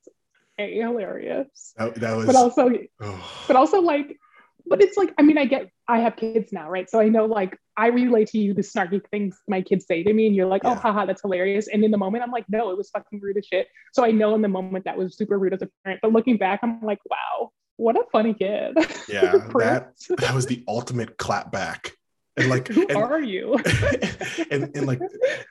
[0.60, 1.74] a hilarious.
[1.78, 2.70] that, that was But also,
[3.00, 4.18] oh, but also like,
[4.66, 6.90] but it's like, I mean, I get I have kids now, right?
[6.90, 10.14] So I know like I relate to you the snarky things my kids say to
[10.14, 11.68] me, and you're like, oh haha, that's hilarious.
[11.68, 13.68] And in the moment, I'm like, no, it was fucking rude as shit.
[13.94, 16.02] So I know in the moment that was super rude as a parent.
[16.02, 18.76] But looking back, I'm like, wow, what a funny kid.
[19.08, 21.92] yeah, that that was the ultimate clap back.
[22.38, 23.56] And like Who and, are you?
[24.52, 25.02] and, and like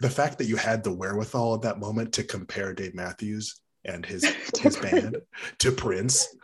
[0.00, 4.04] the fact that you had the wherewithal at that moment to compare Dave Matthews and
[4.04, 4.24] his
[4.58, 5.18] his band
[5.58, 6.34] to Prince.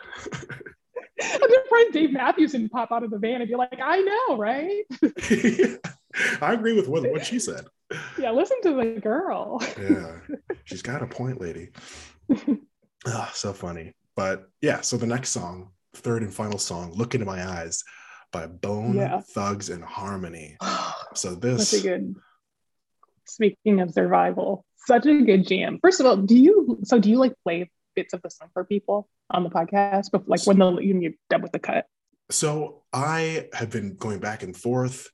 [1.22, 4.36] I'm surprised Dave Matthews didn't pop out of the van and be like, I know,
[4.36, 4.84] right?
[6.40, 7.66] I agree with what, what she said.
[8.18, 9.62] Yeah, listen to the girl.
[9.80, 10.16] Yeah,
[10.64, 11.70] she's got a point, lady.
[13.08, 13.94] Ah, so funny.
[14.16, 17.84] But yeah, so the next song, third and final song, "Look into My Eyes"
[18.32, 19.20] by Bone Yeah.
[19.20, 20.56] Thugs and Harmony.
[21.14, 22.16] So this, a good.
[23.26, 25.78] Speaking of survival, such a good jam.
[25.80, 28.64] First of all, do you so do you like play bits of the song for
[28.64, 31.86] people on the podcast, but like when the when you're done with the cut?
[32.30, 35.10] so I have been going back and forth.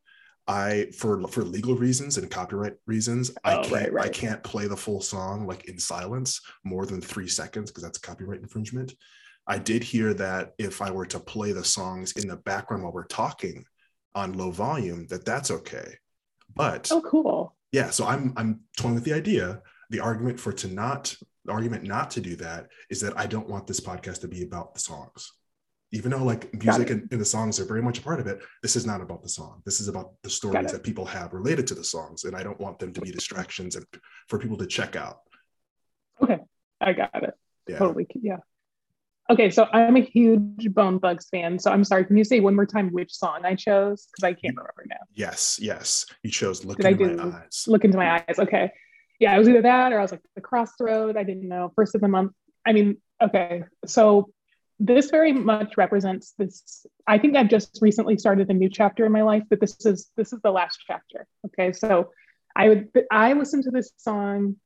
[0.49, 4.67] I for for legal reasons and copyright reasons, I Oh, can't right, I can't play
[4.67, 8.93] the full song like in silence more than three seconds because that's copyright infringement.
[9.47, 12.93] I did hear that if I were to play the songs in the background while
[12.93, 13.65] we're talking
[14.15, 15.95] on low volume, that that's okay.
[16.55, 17.55] But Oh, cool.
[17.71, 19.63] yeah, so I'm I'm toying with the idea.
[19.91, 21.15] The argument for to not
[21.45, 24.43] the argument not to do that is that I don't want this podcast to be
[24.43, 25.33] about the songs.
[25.95, 28.41] Even though like music and, and the songs are very much a part of it,
[28.63, 29.61] this is not about the song.
[29.67, 32.59] This is about the stories that people have related to the songs, and I don't
[32.59, 33.85] want them to be distractions and
[34.29, 35.19] for people to check out.
[36.23, 36.39] Okay,
[36.81, 37.35] I got it.
[37.69, 37.79] Yeah.
[37.79, 38.07] Totally.
[38.15, 38.39] Yeah.
[39.31, 41.59] Okay, so I'm a huge Bone Thugs fan.
[41.59, 42.05] So I'm sorry.
[42.05, 44.07] Can you say one more time which song I chose?
[44.07, 44.97] Because I can't remember now.
[45.15, 46.07] Yes, yes.
[46.23, 47.65] You chose look Did I into my eyes.
[47.67, 48.39] Look into my eyes.
[48.39, 48.73] Okay.
[49.23, 51.17] Yeah, it was either that or I was like the crossroad.
[51.17, 51.73] I didn't know.
[51.77, 52.33] First of the month.
[52.67, 53.63] I mean, okay.
[53.87, 54.31] So
[54.81, 56.85] this very much represents this.
[57.07, 60.11] I think I've just recently started a new chapter in my life, but this is
[60.17, 61.29] this is the last chapter.
[61.47, 61.73] Okay.
[61.73, 62.11] So
[62.57, 64.57] I would I listened to this song.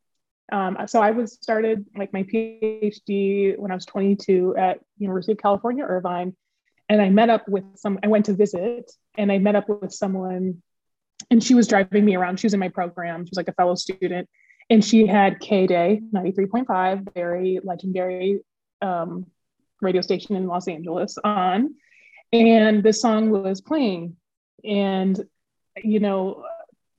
[0.51, 5.39] Um, so I was started like my PhD when I was 22 at University of
[5.39, 6.35] California, Irvine.
[6.89, 9.93] And I met up with some, I went to visit and I met up with
[9.93, 10.63] someone
[11.31, 12.41] and she was driving me around.
[12.41, 13.27] She was in my program.
[13.27, 14.29] She was like a fellow student.
[14.69, 18.41] And she had KDAY 93.5, very legendary
[18.83, 19.27] um,
[19.81, 21.75] radio station in Los Angeles on.
[22.33, 24.17] And this song was playing.
[24.65, 25.21] And,
[25.77, 26.45] you know,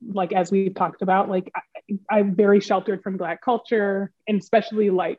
[0.06, 1.60] like as we've talked about, like I,
[2.18, 5.18] I'm very sheltered from Black culture and especially like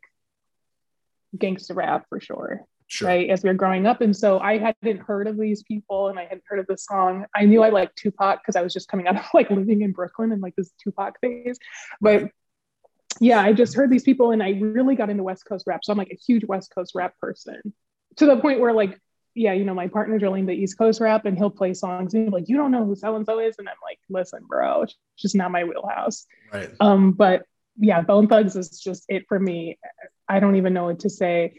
[1.38, 3.08] gangster rap for sure Sure.
[3.08, 6.18] right as we were growing up and so i hadn't heard of these people and
[6.18, 8.88] i hadn't heard of this song i knew i liked tupac because i was just
[8.88, 11.60] coming out of like living in brooklyn and like this tupac phase
[12.02, 12.32] but
[13.20, 15.92] yeah i just heard these people and i really got into west coast rap so
[15.92, 17.62] i'm like a huge west coast rap person
[18.16, 19.00] to the point where like
[19.36, 22.32] yeah you know my partner's really into east coast rap and he'll play songs and
[22.32, 24.96] like you don't know who so and so is and i'm like listen bro it's
[25.18, 26.72] just not my wheelhouse Right.
[26.80, 27.44] um, but
[27.82, 29.80] yeah, Bone Thugs is just it for me.
[30.28, 31.54] I don't even know what to say.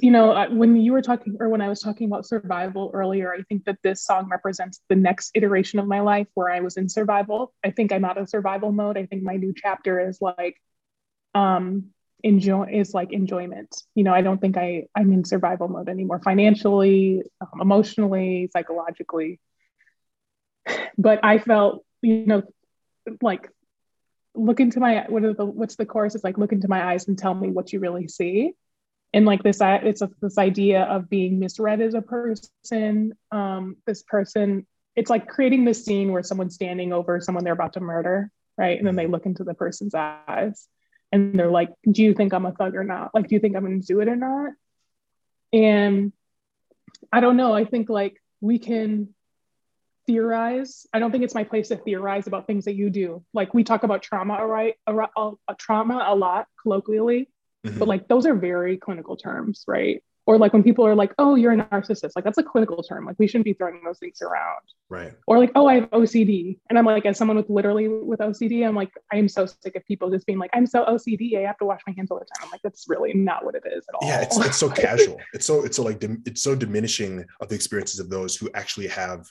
[0.00, 3.42] You know, when you were talking, or when I was talking about survival earlier, I
[3.42, 6.88] think that this song represents the next iteration of my life where I was in
[6.88, 7.52] survival.
[7.64, 8.96] I think I'm out of survival mode.
[8.96, 10.56] I think my new chapter is like,
[11.34, 11.90] um,
[12.22, 13.74] enjoy is like enjoyment.
[13.94, 19.38] You know, I don't think I I'm in survival mode anymore, financially, um, emotionally, psychologically.
[20.96, 22.42] But I felt, you know,
[23.22, 23.48] like
[24.34, 27.08] look into my what are the what's the chorus it's like look into my eyes
[27.08, 28.52] and tell me what you really see
[29.12, 34.02] and like this it's a, this idea of being misread as a person um this
[34.02, 38.30] person it's like creating this scene where someone's standing over someone they're about to murder
[38.56, 40.66] right and then they look into the person's eyes
[41.12, 43.56] and they're like do you think i'm a thug or not like do you think
[43.56, 44.52] i'm going to do it or not
[45.52, 46.12] and
[47.12, 49.08] i don't know i think like we can
[50.08, 50.86] theorize.
[50.92, 53.22] I don't think it's my place to theorize about things that you do.
[53.34, 54.74] Like we talk about trauma, right?
[54.86, 57.28] A, a, a trauma a lot colloquially,
[57.66, 57.78] Mhm.
[57.78, 60.02] but like those are very clinical terms, right?
[60.28, 63.06] or like when people are like oh you're a narcissist like that's a clinical term.
[63.06, 64.60] Like we shouldn't be throwing those things around.
[64.90, 65.14] Right.
[65.26, 68.66] Or like oh i have ocd and i'm like as someone with literally with ocd
[68.66, 71.46] i'm like i am so sick of people just being like i'm so ocd i
[71.46, 72.44] have to wash my hands all the time.
[72.44, 75.18] I'm like that's really not what it is at all yeah it's, it's so casual.
[75.32, 78.88] It's so it's so like it's so diminishing of the experiences of those who actually
[78.88, 79.26] have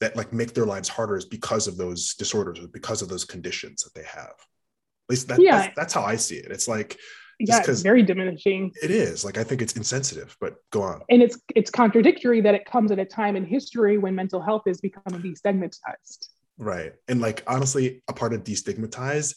[0.00, 3.24] that like make their lives harder is because of those disorders or because of those
[3.24, 4.34] conditions that they have.
[4.34, 5.62] At least that, yeah.
[5.62, 6.50] that's, that's how i see it.
[6.50, 6.98] It's like
[7.40, 8.72] yeah it's very diminishing.
[8.82, 9.24] it is.
[9.24, 11.02] Like i think it's insensitive but go on.
[11.08, 14.62] And it's it's contradictory that it comes at a time in history when mental health
[14.66, 16.28] is becoming destigmatized.
[16.58, 16.92] Right.
[17.08, 19.34] And like honestly a part of destigmatize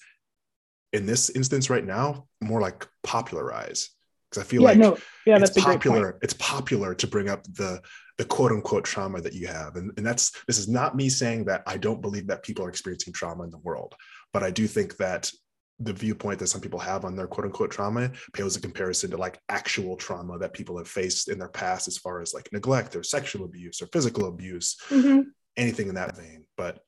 [0.93, 3.89] in this instance right now more like popularize.
[4.29, 7.81] Because i feel yeah, like no, yeah, it's popular it's popular to bring up the
[8.17, 9.75] the quote unquote trauma that you have.
[9.75, 12.69] And, and that's this is not me saying that i don't believe that people are
[12.69, 13.95] experiencing trauma in the world
[14.33, 15.31] but i do think that
[15.79, 19.17] the viewpoint that some people have on their quote unquote trauma pales in comparison to
[19.17, 22.95] like actual trauma that people have faced in their past as far as like neglect
[22.95, 25.21] or sexual abuse or physical abuse mm-hmm.
[25.55, 26.45] anything in that vein.
[26.55, 26.79] But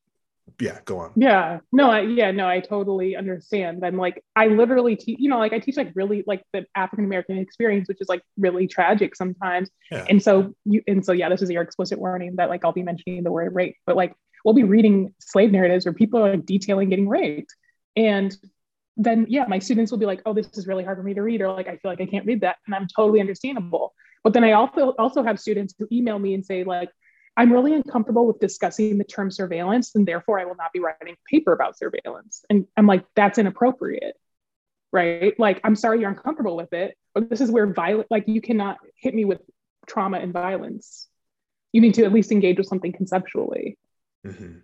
[0.59, 1.11] yeah go on.
[1.15, 1.59] Yeah.
[1.71, 3.85] No I, yeah no i totally understand.
[3.85, 7.05] I'm like i literally teach you know like i teach like really like the african
[7.05, 9.69] american experience which is like really tragic sometimes.
[9.91, 10.05] Yeah.
[10.09, 12.81] and so you and so yeah this is your explicit warning that like i'll be
[12.81, 16.45] mentioning the word rape but like we'll be reading slave narratives where people are like
[16.45, 17.55] detailing getting raped.
[17.95, 18.35] And
[18.99, 21.21] then yeah, my students will be like, oh, this is really hard for me to
[21.21, 22.57] read, or like I feel like I can't read that.
[22.65, 23.93] And I'm totally understandable.
[24.23, 26.89] But then I also also have students who email me and say, like,
[27.37, 31.13] I'm really uncomfortable with discussing the term surveillance, and therefore I will not be writing
[31.13, 32.43] a paper about surveillance.
[32.49, 34.15] And I'm like, that's inappropriate.
[34.91, 35.39] Right.
[35.39, 38.77] Like, I'm sorry you're uncomfortable with it, but this is where violent, like, you cannot
[38.97, 39.39] hit me with
[39.87, 41.07] trauma and violence.
[41.71, 43.77] You need to at least engage with something conceptually.
[44.27, 44.59] Mm-hmm.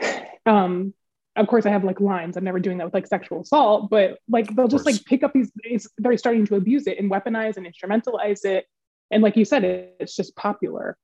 [0.44, 0.92] Um,
[1.36, 2.36] of course I have like lines.
[2.36, 5.32] I'm never doing that with like sexual assault, but like they'll just like pick up
[5.32, 5.50] these,
[5.98, 8.66] they're starting to abuse it and weaponize and instrumentalize it.
[9.10, 10.96] And like you said, it, it's just popular.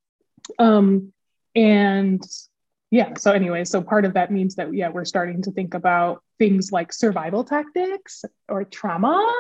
[0.59, 1.13] Um,
[1.55, 2.23] and
[2.91, 6.23] yeah, so anyway, so part of that means that, yeah, we're starting to think about
[6.39, 9.31] things like survival tactics or trauma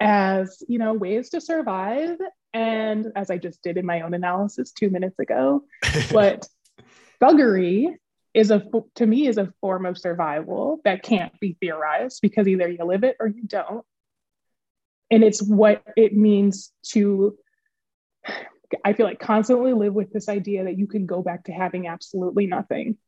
[0.00, 2.18] as, you know, ways to survive.
[2.52, 5.64] And as I just did in my own analysis two minutes ago,
[6.12, 6.46] but
[7.20, 7.94] thuggery
[8.34, 8.62] is a
[8.96, 13.04] to me is a form of survival that can't be theorized because either you live
[13.04, 13.84] it or you don't.
[15.10, 17.36] And it's what it means to
[18.84, 21.86] i feel like constantly live with this idea that you can go back to having
[21.86, 22.98] absolutely nothing.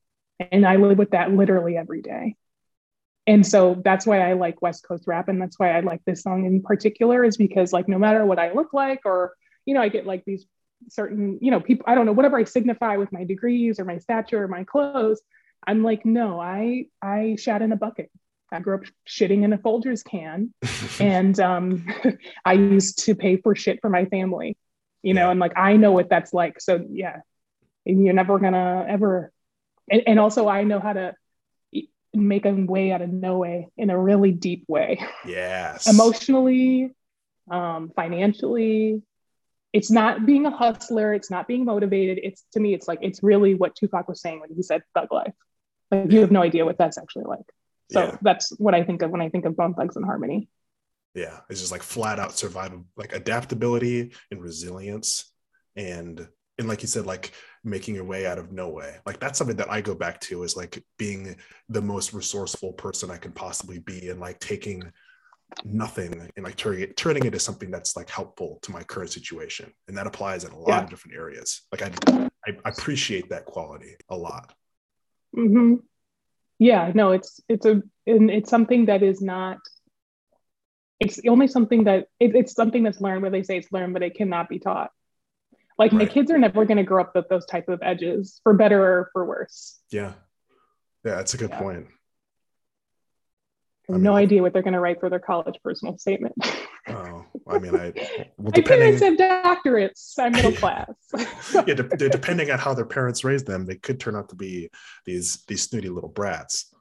[0.51, 2.37] And i live with that literally every day.
[3.27, 5.29] And so that's why i like west coast rap.
[5.29, 8.39] And that's why i like this song in particular is because like no matter what
[8.39, 9.35] i look like or
[9.67, 10.47] you know i get like these
[10.89, 13.99] certain, you know, people, I don't know, whatever I signify with my degrees or my
[13.99, 15.21] stature or my clothes,
[15.67, 18.11] I'm like, no, I I shat in a bucket.
[18.53, 20.53] I grew up shitting in a Folgers can,
[21.01, 21.87] and um,
[22.45, 24.57] I used to pay for shit for my family,
[25.03, 25.31] you know, yeah.
[25.31, 26.61] and like I know what that's like.
[26.61, 27.21] So yeah,
[27.87, 29.33] and you're never gonna ever,
[29.91, 31.15] and, and also I know how to
[32.13, 35.01] make a way out of no way in a really deep way.
[35.25, 36.91] Yes, emotionally,
[37.51, 39.03] um, financially,
[39.73, 41.15] it's not being a hustler.
[41.15, 42.21] It's not being motivated.
[42.23, 45.13] It's to me it's like it's really what tupac was saying when he said thug
[45.13, 45.35] life.
[45.91, 47.47] Like you have no idea what that's actually like.
[47.91, 48.17] So yeah.
[48.23, 50.49] that's what i think of when i think of bone thugs and harmony.
[51.15, 51.41] Yeah.
[51.49, 55.33] It's just like flat out survival like adaptability and resilience
[55.77, 56.27] and
[56.59, 57.33] and like you said like
[57.65, 58.97] making your way out of no way.
[59.07, 61.37] Like that's something that i go back to is like being
[61.69, 64.83] the most resourceful person i can possibly be and like taking
[65.65, 69.11] nothing and like turning it turning it into something that's like helpful to my current
[69.11, 70.83] situation and that applies in a lot yeah.
[70.83, 71.91] of different areas like I,
[72.47, 74.55] I appreciate that quality a lot
[75.37, 75.77] mm-hmm.
[76.59, 79.59] yeah no it's it's a and it's something that is not
[80.99, 84.03] it's only something that it, it's something that's learned where they say it's learned but
[84.03, 84.91] it cannot be taught
[85.79, 85.99] like right.
[86.01, 88.83] my kids are never going to grow up with those type of edges for better
[88.83, 90.13] or for worse yeah
[91.05, 91.59] yeah that's a good yeah.
[91.59, 91.87] point
[93.91, 96.35] I have no idea what they're going to write for their college personal statement.
[96.89, 97.93] oh, I mean, I
[98.37, 100.15] well, my parents have doctorates.
[100.19, 100.89] I'm middle class.
[101.55, 104.71] yeah, de- depending on how their parents raised them, they could turn out to be
[105.05, 106.75] these these snooty little brats.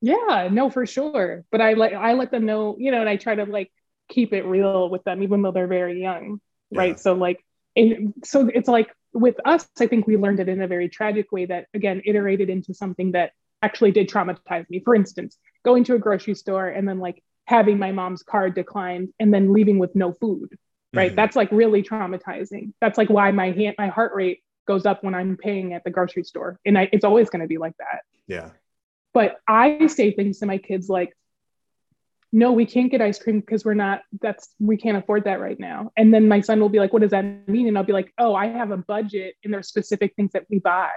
[0.00, 1.44] Yeah, no, for sure.
[1.50, 3.70] But I like I let them know, you know, and I try to like
[4.08, 6.40] keep it real with them, even though they're very young,
[6.70, 6.78] yeah.
[6.78, 7.00] right?
[7.00, 7.44] So like,
[7.76, 11.30] and so it's like with us, I think we learned it in a very tragic
[11.32, 14.80] way that again iterated into something that actually did traumatize me.
[14.80, 19.10] For instance, going to a grocery store and then like having my mom's card declined
[19.18, 20.56] and then leaving with no food,
[20.92, 21.08] right?
[21.08, 21.16] Mm-hmm.
[21.16, 22.72] That's like really traumatizing.
[22.80, 25.90] That's like why my hand, my heart rate goes up when I'm paying at the
[25.90, 26.58] grocery store.
[26.64, 28.00] And I, it's always going to be like that.
[28.26, 28.50] Yeah.
[29.12, 31.16] But I say things to my kids like,
[32.32, 35.60] no, we can't get ice cream because we're not, that's, we can't afford that right
[35.60, 35.92] now.
[35.96, 37.68] And then my son will be like, what does that mean?
[37.68, 40.58] And I'll be like, oh, I have a budget and there's specific things that we
[40.58, 40.90] buy.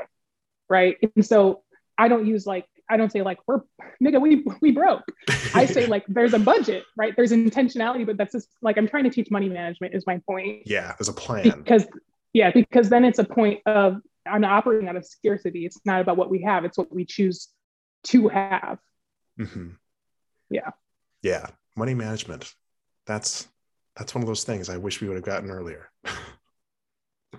[0.67, 0.97] Right.
[1.15, 1.61] And so
[1.97, 3.61] I don't use like, I don't say like, we're,
[4.03, 5.03] nigga, we, we broke.
[5.53, 7.13] I say like, there's a budget, right?
[7.15, 10.63] There's intentionality, but that's just like, I'm trying to teach money management is my point.
[10.65, 10.93] Yeah.
[10.97, 11.61] There's a plan.
[11.63, 11.85] Because,
[12.33, 15.65] yeah, because then it's a point of, I'm operating out of scarcity.
[15.65, 17.49] It's not about what we have, it's what we choose
[18.05, 18.79] to have.
[19.39, 19.69] Mm-hmm.
[20.49, 20.71] Yeah
[21.21, 22.53] yeah money management
[23.05, 23.47] that's
[23.95, 25.89] that's one of those things i wish we would have gotten earlier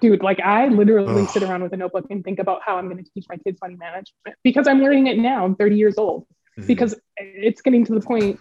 [0.00, 3.02] dude like i literally sit around with a notebook and think about how i'm going
[3.02, 6.26] to teach my kids money management because i'm learning it now i'm 30 years old
[6.58, 6.66] mm-hmm.
[6.66, 8.40] because it's getting to the point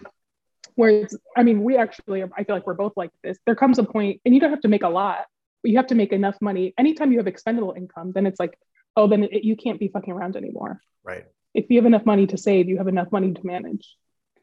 [0.74, 3.78] where it's i mean we actually i feel like we're both like this there comes
[3.78, 5.26] a point and you don't have to make a lot
[5.62, 8.58] but you have to make enough money anytime you have expendable income then it's like
[8.96, 12.26] oh then it, you can't be fucking around anymore right if you have enough money
[12.26, 13.96] to save you have enough money to manage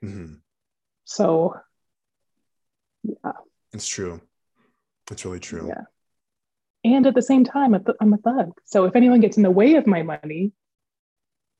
[0.03, 0.33] mm-hmm.
[1.05, 1.53] So,
[3.03, 3.31] yeah.
[3.71, 4.21] It's true.
[5.11, 5.67] It's really true.
[5.67, 5.83] Yeah.
[6.85, 8.51] And at the same time, I'm a thug.
[8.65, 10.51] So if anyone gets in the way of my money,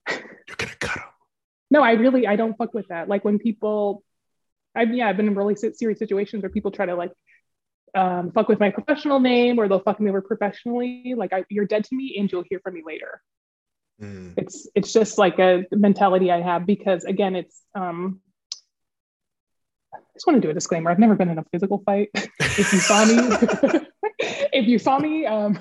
[0.07, 1.03] you're gonna cut them.
[1.71, 3.09] No, I really I don't fuck with that.
[3.09, 4.03] Like when people,
[4.75, 7.11] I've yeah, I've been in really serious situations where people try to like
[7.95, 11.15] um, fuck with my professional name or they'll fuck me over professionally.
[11.17, 13.19] Like I, you're dead to me, and you'll hear from me later.
[13.99, 14.35] Mm.
[14.37, 18.21] It's it's just like a mentality I have because again, it's um,
[20.13, 20.89] just want to do a disclaimer.
[20.89, 22.09] I've never been in a physical fight.
[22.15, 23.79] if you saw me,
[24.19, 25.59] if you saw me, um,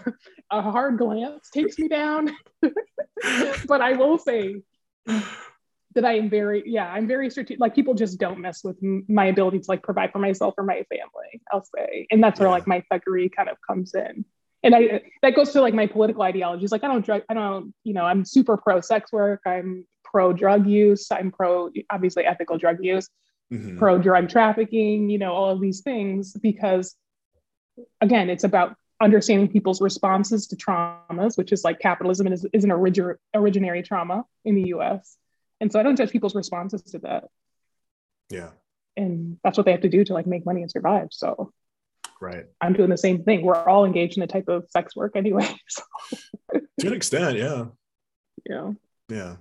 [0.51, 2.31] a hard glance takes me down.
[2.63, 4.63] but I will say
[5.07, 7.61] that I am very, yeah, I'm very strategic.
[7.61, 8.77] Like people just don't mess with
[9.09, 11.43] my ability to like provide for myself or my family.
[11.53, 14.25] I'll say, and that's where like my thuggery kind of comes in.
[14.63, 16.73] And I that goes to like my political ideologies.
[16.73, 19.41] Like I don't drug, I don't, you know, I'm super pro sex work.
[19.47, 21.09] I'm pro drug use.
[21.11, 23.09] I'm pro obviously ethical drug use
[23.53, 23.79] mm-hmm.
[23.79, 26.97] pro drug trafficking, you know, all of these things, because
[28.01, 32.71] again, it's about understanding people's responses to traumas, which is like capitalism is, is an
[32.71, 35.17] origin, originary trauma in the US.
[35.61, 37.25] And so I don't judge people's responses to that.
[38.31, 38.51] Yeah.
[38.97, 41.09] And that's what they have to do to like make money and survive.
[41.11, 41.53] So
[42.21, 42.45] right.
[42.61, 43.43] I'm doing the same thing.
[43.43, 45.49] We're all engaged in a type of sex work anyway.
[45.69, 45.83] So.
[46.81, 47.67] to an extent, yeah.
[48.49, 48.73] Yeah.
[49.09, 49.37] Yeah.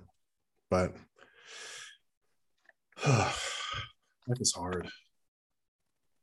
[0.70, 0.94] But
[4.26, 4.88] Life is hard.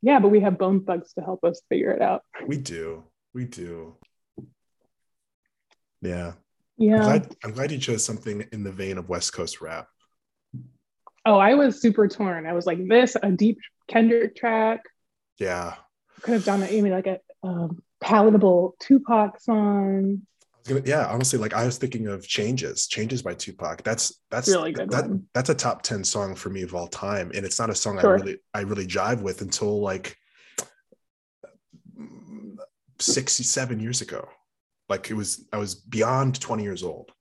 [0.01, 2.23] Yeah, but we have bone thugs to help us figure it out.
[2.47, 3.03] We do.
[3.33, 3.97] We do.
[6.01, 6.33] Yeah.
[6.77, 6.95] Yeah.
[6.95, 9.87] I'm glad, I'm glad you chose something in the vein of West Coast rap.
[11.23, 12.47] Oh, I was super torn.
[12.47, 14.81] I was like, this, a deep Kendrick track.
[15.37, 15.75] Yeah.
[16.21, 20.23] Could have done it, mean like a um, palatable Tupac song
[20.85, 23.83] yeah honestly like i was thinking of changes changes by tupac.
[23.83, 27.31] That's that's really good that, that's a top 10 song for me of all time
[27.33, 28.11] and it's not a song sure.
[28.11, 30.17] i really i really jive with until like
[33.01, 34.27] 67 years ago.
[34.89, 37.11] Like it was i was beyond 20 years old.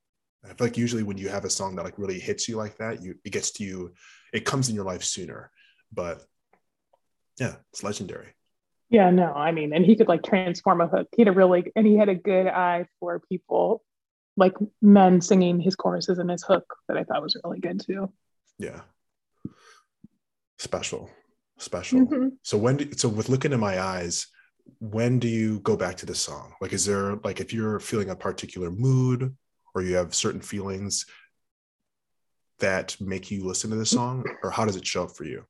[0.45, 2.76] I feel like usually when you have a song that like really hits you like
[2.78, 3.93] that you it gets to you
[4.32, 5.51] it comes in your life sooner.
[5.93, 6.22] But
[7.38, 8.34] yeah it's legendary
[8.91, 11.09] yeah, no, I mean, and he could like transform a hook.
[11.16, 13.82] He had a really, and he had a good eye for people,
[14.36, 18.12] like men singing his choruses and his hook that I thought was really good too.
[18.59, 18.80] Yeah.
[20.59, 21.09] Special,
[21.59, 22.01] special.
[22.01, 22.28] Mm-hmm.
[22.43, 24.26] So when, do, so with looking in my eyes,
[24.78, 26.53] when do you go back to the song?
[26.61, 29.34] Like, is there like if you're feeling a particular mood
[29.74, 31.07] or you have certain feelings
[32.59, 35.45] that make you listen to the song, or how does it show up for you?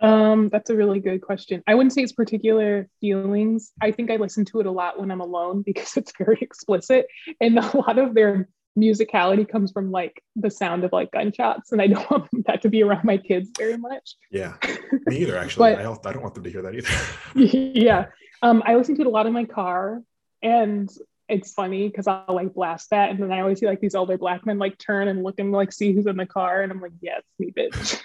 [0.00, 1.62] Um, that's a really good question.
[1.66, 3.72] I wouldn't say it's particular feelings.
[3.80, 7.06] I think I listen to it a lot when I'm alone because it's very explicit,
[7.40, 8.48] and a lot of their
[8.78, 12.68] musicality comes from like the sound of like gunshots, and I don't want that to
[12.68, 14.16] be around my kids very much.
[14.30, 14.54] Yeah,
[15.06, 15.36] me either.
[15.36, 16.88] Actually, but, I, don't, I don't want them to hear that either.
[17.34, 18.06] yeah,
[18.42, 20.00] um, I listen to it a lot in my car,
[20.42, 20.90] and
[21.28, 24.16] it's funny because I'll like blast that, and then I always see like these older
[24.16, 26.80] black men like turn and look and like see who's in the car, and I'm
[26.80, 28.00] like, yeah, it's me, bitch.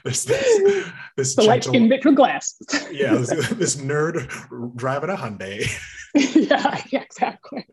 [0.04, 2.88] this this, this the light skin bitch with glasses.
[2.90, 5.66] yeah, this, this, nerd driving a Hyundai.
[6.14, 7.66] yeah, yeah, exactly.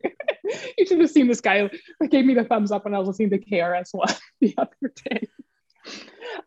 [0.77, 1.69] you should have seen this guy.
[1.99, 4.93] That gave me the thumbs up when I was listening to KRS One the other
[5.09, 5.27] day.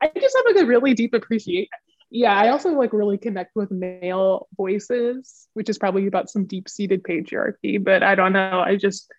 [0.02, 1.68] I just have like a really deep appreciation
[2.10, 6.68] yeah, I also like really connect with male voices, which is probably about some deep
[6.68, 8.60] seated patriarchy, but I don't know.
[8.60, 9.10] I just,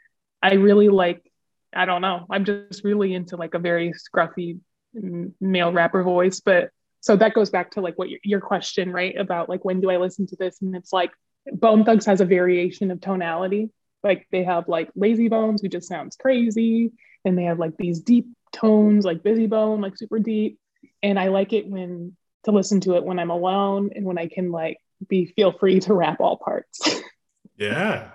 [0.44, 1.24] I really like,
[1.74, 2.26] I don't know.
[2.30, 4.60] I'm just really into like a very scruffy
[4.94, 6.40] male rapper voice.
[6.40, 6.70] But
[7.00, 9.16] so that goes back to like what your, your question, right?
[9.18, 10.62] About like, when do I listen to this?
[10.62, 11.12] And it's like,
[11.52, 13.72] Bone Thugs has a variation of tonality.
[14.04, 16.92] Like they have like Layzie Bones, who just sounds crazy.
[17.26, 20.60] And they have like these deep tones, like Bizzy Bone, like super deep
[21.04, 24.28] and I like it when to listen to it when I'm alone and when I
[24.28, 24.78] can like
[25.08, 27.02] be feel free to rap all parts.
[27.58, 28.12] Yeah.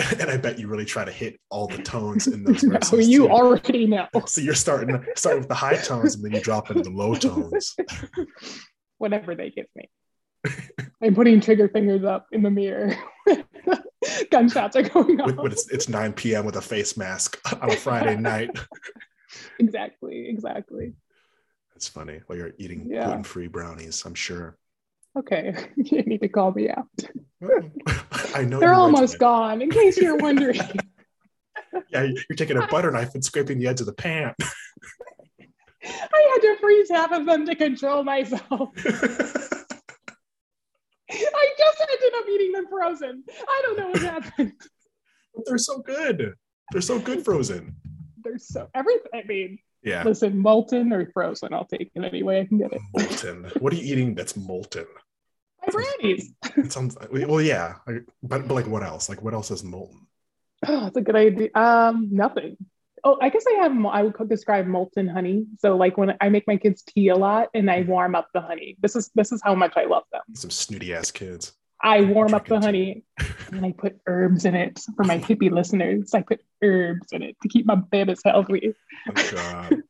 [0.20, 3.08] And I bet you really try to hit all the tones in those no, verses.
[3.08, 3.30] you too.
[3.30, 4.06] already know.
[4.26, 7.14] So you're starting starting with the high tones and then you drop into the low
[7.14, 7.74] tones.
[8.98, 9.88] Whatever they give me.
[11.02, 12.94] I'm putting trigger fingers up in the mirror.
[14.30, 15.26] Gunshots are going off.
[15.26, 16.46] When, when it's, it's 9 p.m.
[16.46, 18.50] with a face mask on a Friday night.
[19.58, 20.94] exactly, exactly.
[21.76, 22.20] It's funny.
[22.26, 23.04] While you're eating Yeah.
[23.06, 24.56] gluten-free brownies, I'm sure.
[25.18, 26.86] Okay, you need to call me out.
[28.34, 30.60] I know They're almost gone, in case you're wondering.
[31.90, 34.34] Yeah, you're taking a butter knife and scraping the edge of the pan.
[35.84, 38.40] I had to freeze half of them to control myself.
[38.50, 38.94] I
[41.08, 43.22] just ended up eating them frozen.
[43.28, 44.52] I don't know what happened.
[45.32, 46.34] But they're so good.
[46.72, 47.76] They're so good frozen.
[48.24, 49.10] They're so everything.
[49.14, 50.02] I mean, Yeah.
[50.04, 52.80] listen, molten or frozen, I'll take it any way I can get it.
[52.94, 53.50] Molten.
[53.60, 54.86] What are you eating that's molten?
[55.62, 56.32] My brownies.
[56.56, 57.76] It sounds well, yeah.
[58.22, 59.08] But but like what else?
[59.08, 60.06] Like what else is molten?
[60.66, 61.48] Oh, that's a good idea.
[61.54, 62.56] Um, nothing.
[63.02, 63.84] Oh, I guess I have.
[63.86, 65.46] I would describe molten honey.
[65.58, 68.40] So, like when I make my kids tea a lot, and I warm up the
[68.40, 68.76] honey.
[68.80, 70.22] This is this is how much I love them.
[70.34, 71.52] Some snooty ass kids.
[71.82, 73.04] I warm up the honey,
[73.50, 76.12] and I put herbs in it for my hippie listeners.
[76.12, 78.74] I put herbs in it to keep my babies healthy.
[79.16, 79.70] Oh.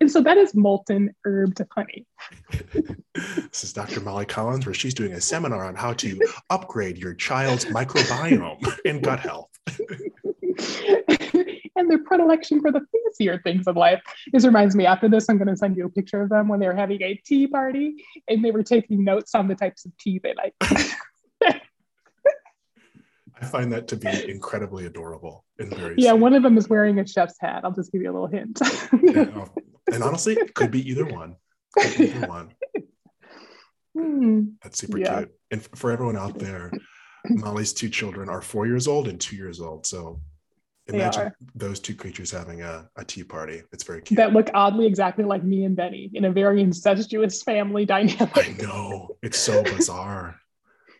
[0.00, 2.06] And so that is molten herbed honey.
[3.12, 4.00] this is Dr.
[4.00, 6.18] Molly Collins, where she's doing a seminar on how to
[6.48, 9.50] upgrade your child's microbiome in gut health.
[11.76, 14.00] and their predilection for the fancier things of life.
[14.32, 16.60] This reminds me, after this, I'm going to send you a picture of them when
[16.60, 19.96] they were having a tea party and they were taking notes on the types of
[19.98, 20.54] tea they like.
[23.40, 26.20] I find that to be incredibly adorable and very yeah, sweet.
[26.20, 27.62] one of them is wearing a chef's hat.
[27.64, 28.60] I'll just give you a little hint.
[29.02, 29.48] Yeah, oh,
[29.92, 31.36] and honestly, it could be either one.
[31.76, 32.50] Be either one.
[33.96, 34.42] Hmm.
[34.62, 35.18] That's super Yeah.
[35.18, 35.32] cute.
[35.50, 36.70] And for everyone out there,
[37.28, 39.86] Molly's two children are four years old and two years old.
[39.86, 40.20] So
[40.86, 43.62] imagine those two creatures having a, a tea party.
[43.72, 44.16] It's very cute.
[44.16, 48.36] That look oddly exactly like me and Benny in a very incestuous family dynamic.
[48.36, 49.16] I know.
[49.22, 50.36] It's so bizarre.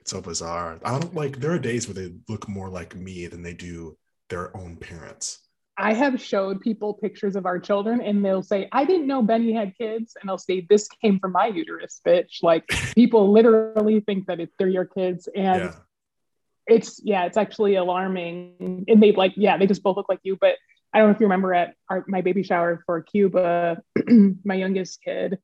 [0.01, 0.79] It's so bizarre.
[0.85, 3.97] I don't like there are days where they look more like me than they do
[4.29, 5.41] their own parents.
[5.77, 9.53] I have showed people pictures of our children and they'll say, I didn't know Benny
[9.53, 10.15] had kids.
[10.21, 12.43] And I'll say, This came from my uterus, bitch.
[12.43, 15.29] Like people literally think that it, they're your kids.
[15.35, 15.75] And yeah.
[16.67, 18.85] it's, yeah, it's actually alarming.
[18.89, 20.37] And they like, yeah, they just both look like you.
[20.39, 20.57] But
[20.93, 23.79] I don't know if you remember at our, my baby shower for Cuba,
[24.45, 25.39] my youngest kid,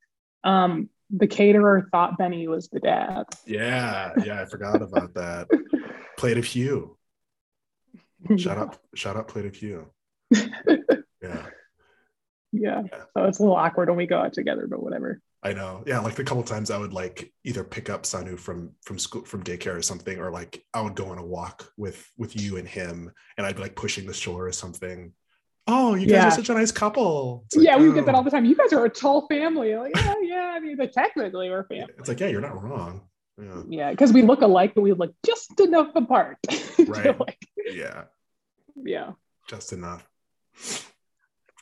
[0.44, 3.24] um, the caterer thought Benny was the dad.
[3.46, 4.12] Yeah.
[4.24, 4.42] Yeah.
[4.42, 5.48] I forgot about that.
[6.18, 6.96] Plate of Hugh.
[8.36, 9.90] Shut out, shout out, Plate of Hugh.
[11.22, 11.46] Yeah.
[12.52, 12.82] Yeah.
[13.16, 15.20] So it's a little awkward when we go out together, but whatever.
[15.42, 15.82] I know.
[15.86, 19.24] Yeah, like the couple times I would like either pick up Sanu from from school
[19.24, 22.56] from daycare or something, or like I would go on a walk with with you
[22.56, 25.12] and him, and I'd be like pushing the stroller or something.
[25.68, 26.28] Oh, you guys Yeah.
[26.28, 27.44] are such a nice couple.
[27.54, 28.18] Like, yeah, we get that oh.
[28.18, 28.44] all the time.
[28.44, 29.74] You guys are a tall family.
[29.74, 30.52] Like, yeah, yeah.
[30.54, 31.92] I mean, technically we're family.
[31.98, 33.02] It's like, yeah, you're not wrong.
[33.40, 33.62] Yeah.
[33.68, 36.38] Yeah, because we look alike, but we look just enough apart.
[36.86, 37.18] Right.
[37.18, 38.04] like, Yeah.
[38.76, 39.12] yeah.
[39.48, 40.06] Just enough.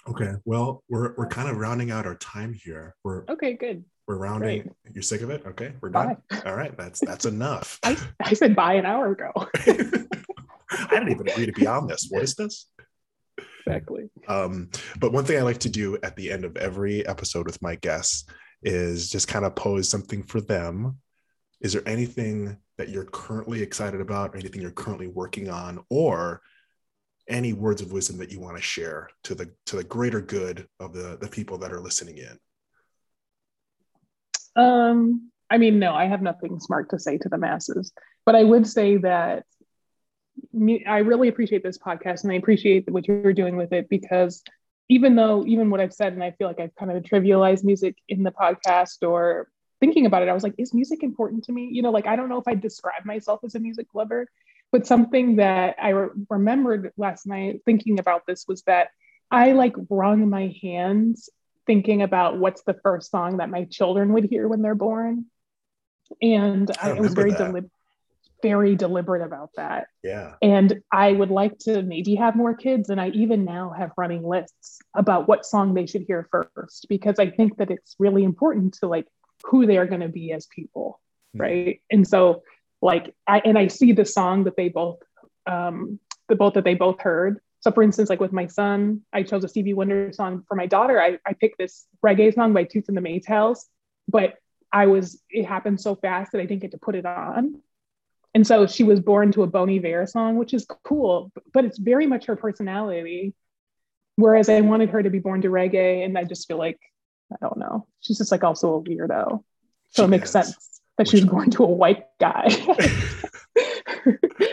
[0.06, 0.32] Okay.
[0.44, 2.94] Well, we're we're kind of rounding out our time here.
[3.04, 3.84] We're Okay, good.
[4.06, 4.74] we're rounding.
[4.92, 5.44] You're sick of it?
[5.46, 6.16] Okay, we're Bye.
[6.30, 6.42] done.
[6.44, 7.78] All right, that's that's enough.
[7.84, 9.32] I, I said bye an hour ago.
[9.56, 12.08] I didn't even agree to be on this.
[12.10, 12.66] What is this?
[13.66, 14.10] Exactly.
[14.28, 17.62] Um, but one thing I like to do at the end of every episode with
[17.62, 18.24] my guests
[18.62, 20.98] is just kind of pose something for them.
[21.60, 26.40] Is there anything that you're currently excited about, or anything you're currently working on, or
[27.28, 30.66] any words of wisdom that you want to share to the to the greater good
[30.80, 32.38] of the the people that are listening in?
[34.62, 37.92] Um, I mean, no, I have nothing smart to say to the masses,
[38.26, 39.44] but I would say that
[40.86, 44.42] I really appreciate this podcast and I appreciate what you're doing with it because
[44.88, 47.96] even though, even what I've said, and I feel like I've kind of trivialized music
[48.08, 49.48] in the podcast or
[49.80, 51.68] thinking about it, I was like, is music important to me?
[51.72, 54.28] You know, like, I don't know if I describe myself as a music lover,
[54.72, 58.88] but something that I re- remembered last night thinking about this was that
[59.30, 61.30] I like wrung my hands
[61.66, 65.26] thinking about what's the first song that my children would hear when they're born.
[66.20, 67.38] And I I, was very that.
[68.44, 69.86] Very deliberate about that.
[70.02, 70.34] Yeah.
[70.42, 72.90] And I would like to maybe have more kids.
[72.90, 77.18] And I even now have running lists about what song they should hear first, because
[77.18, 79.06] I think that it's really important to like
[79.44, 81.00] who they are going to be as people.
[81.34, 81.40] Mhm.
[81.40, 81.80] Right.
[81.90, 82.42] And so
[82.82, 85.00] like I and I see the song that they both
[85.46, 85.98] um
[86.28, 87.40] the both that they both heard.
[87.64, 90.44] So, for instance, like with my son, I chose a Stevie Wonder song.
[90.48, 93.60] For my daughter, I, I picked this reggae song by Toots and the Maytals,
[94.06, 94.34] but
[94.70, 97.62] I was, it happened so fast that I didn't get to put it on.
[98.34, 101.78] And so she was born to a Bon Iver song, which is cool, but it's
[101.78, 103.34] very much her personality.
[104.16, 106.78] Whereas I wanted her to be born to reggae, and I just feel like,
[107.32, 109.42] I don't know, she's just like also a weirdo.
[109.90, 110.32] So she it makes is.
[110.32, 112.46] sense that she was born to a white guy.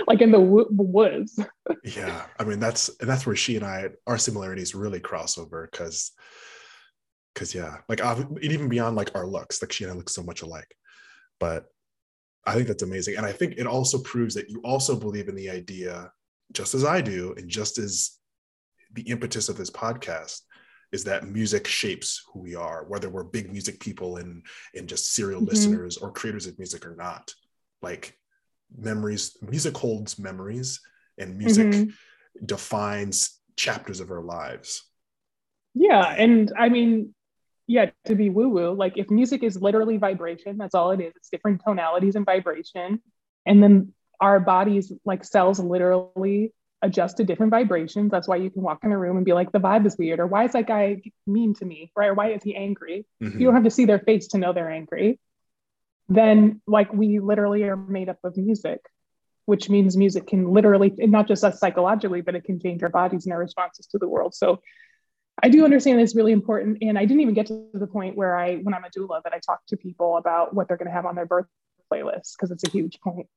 [0.07, 1.39] like in the w- woods.
[1.83, 6.11] yeah, I mean that's that's where she and I our similarities really cross over because
[7.33, 8.01] because yeah, like
[8.41, 10.75] even beyond like our looks, like she and I look so much alike.
[11.39, 11.65] But
[12.45, 15.35] I think that's amazing, and I think it also proves that you also believe in
[15.35, 16.11] the idea,
[16.53, 18.17] just as I do, and just as
[18.93, 20.41] the impetus of this podcast
[20.91, 24.43] is that music shapes who we are, whether we're big music people and
[24.75, 25.49] and just serial mm-hmm.
[25.49, 27.33] listeners or creators of music or not.
[27.81, 28.17] Like
[28.77, 30.79] memories music holds memories
[31.17, 32.45] and music mm-hmm.
[32.45, 34.89] defines chapters of our lives
[35.73, 37.13] yeah and i mean
[37.67, 41.13] yeah to be woo woo like if music is literally vibration that's all it is
[41.15, 43.01] it's different tonalities and vibration
[43.45, 48.63] and then our bodies like cells literally adjust to different vibrations that's why you can
[48.63, 50.67] walk in a room and be like the vibe is weird or why is that
[50.67, 51.91] guy mean to me?
[51.95, 53.05] Right or why is he angry?
[53.21, 53.39] Mm-hmm.
[53.39, 55.19] you don't have to see their face to know they're angry.
[56.09, 58.79] Then like we literally are made up of music
[59.45, 63.25] which means music can literally not just us psychologically but it can change our bodies
[63.25, 64.33] and our responses to the world.
[64.33, 64.61] So
[65.43, 68.37] i do understand it's really important and i didn't even get to the point where
[68.37, 70.93] i when i'm a doula that i talk to people about what they're going to
[70.93, 71.47] have on their birth
[71.91, 73.27] playlist because it's a huge point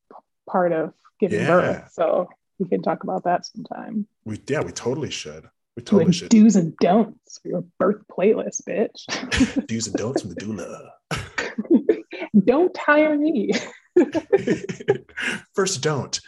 [0.48, 1.46] part of giving yeah.
[1.46, 2.28] birth so
[2.58, 6.56] we can talk about that sometime we yeah we totally should we totally should do's
[6.56, 10.90] and don'ts for your birth playlist bitch do's and don'ts from the doula
[12.44, 13.52] don't tire me.
[15.54, 16.20] First, don't.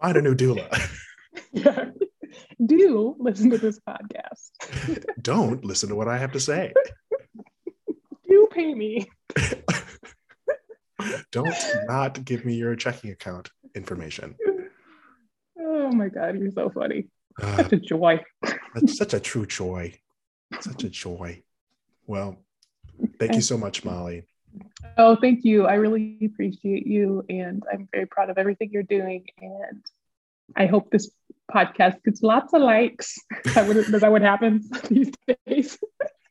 [0.00, 0.68] Find a new doula.
[1.52, 1.90] Yeah.
[2.64, 5.04] Do listen to this podcast.
[5.22, 6.72] don't listen to what I have to say.
[8.28, 9.10] Do pay me.
[11.32, 11.54] don't
[11.86, 14.36] not give me your checking account information.
[15.60, 17.08] Oh my God, you're so funny.
[17.40, 18.20] Uh, such a joy.
[18.74, 19.98] That's such a true joy.
[20.60, 21.42] Such a joy.
[22.06, 22.36] Well,
[23.18, 24.26] thank you so much, Molly.
[24.98, 25.66] Oh, thank you.
[25.66, 27.24] I really appreciate you.
[27.28, 29.24] And I'm very proud of everything you're doing.
[29.40, 29.84] And
[30.56, 31.10] I hope this
[31.50, 33.16] podcast gets lots of likes.
[33.54, 35.10] That what, is that what happens these
[35.46, 35.78] days?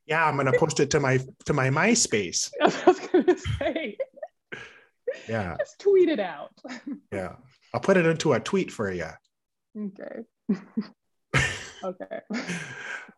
[0.06, 2.52] Yeah, I'm gonna post it to my to my MySpace.
[2.62, 3.98] I was gonna say.
[5.28, 5.56] Yeah.
[5.60, 6.52] Just tweet it out.
[7.12, 7.36] Yeah.
[7.74, 9.08] I'll put it into a tweet for you.
[9.78, 10.22] Okay.
[11.84, 12.20] okay.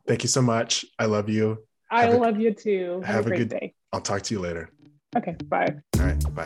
[0.08, 0.86] Thank you so much.
[1.00, 1.60] I love you.
[1.90, 3.02] I have love a, you too.
[3.06, 3.74] Have, have a, a good day.
[3.92, 4.70] I'll talk to you later.
[5.16, 5.76] Okay, bye.
[6.00, 6.46] All right, bye.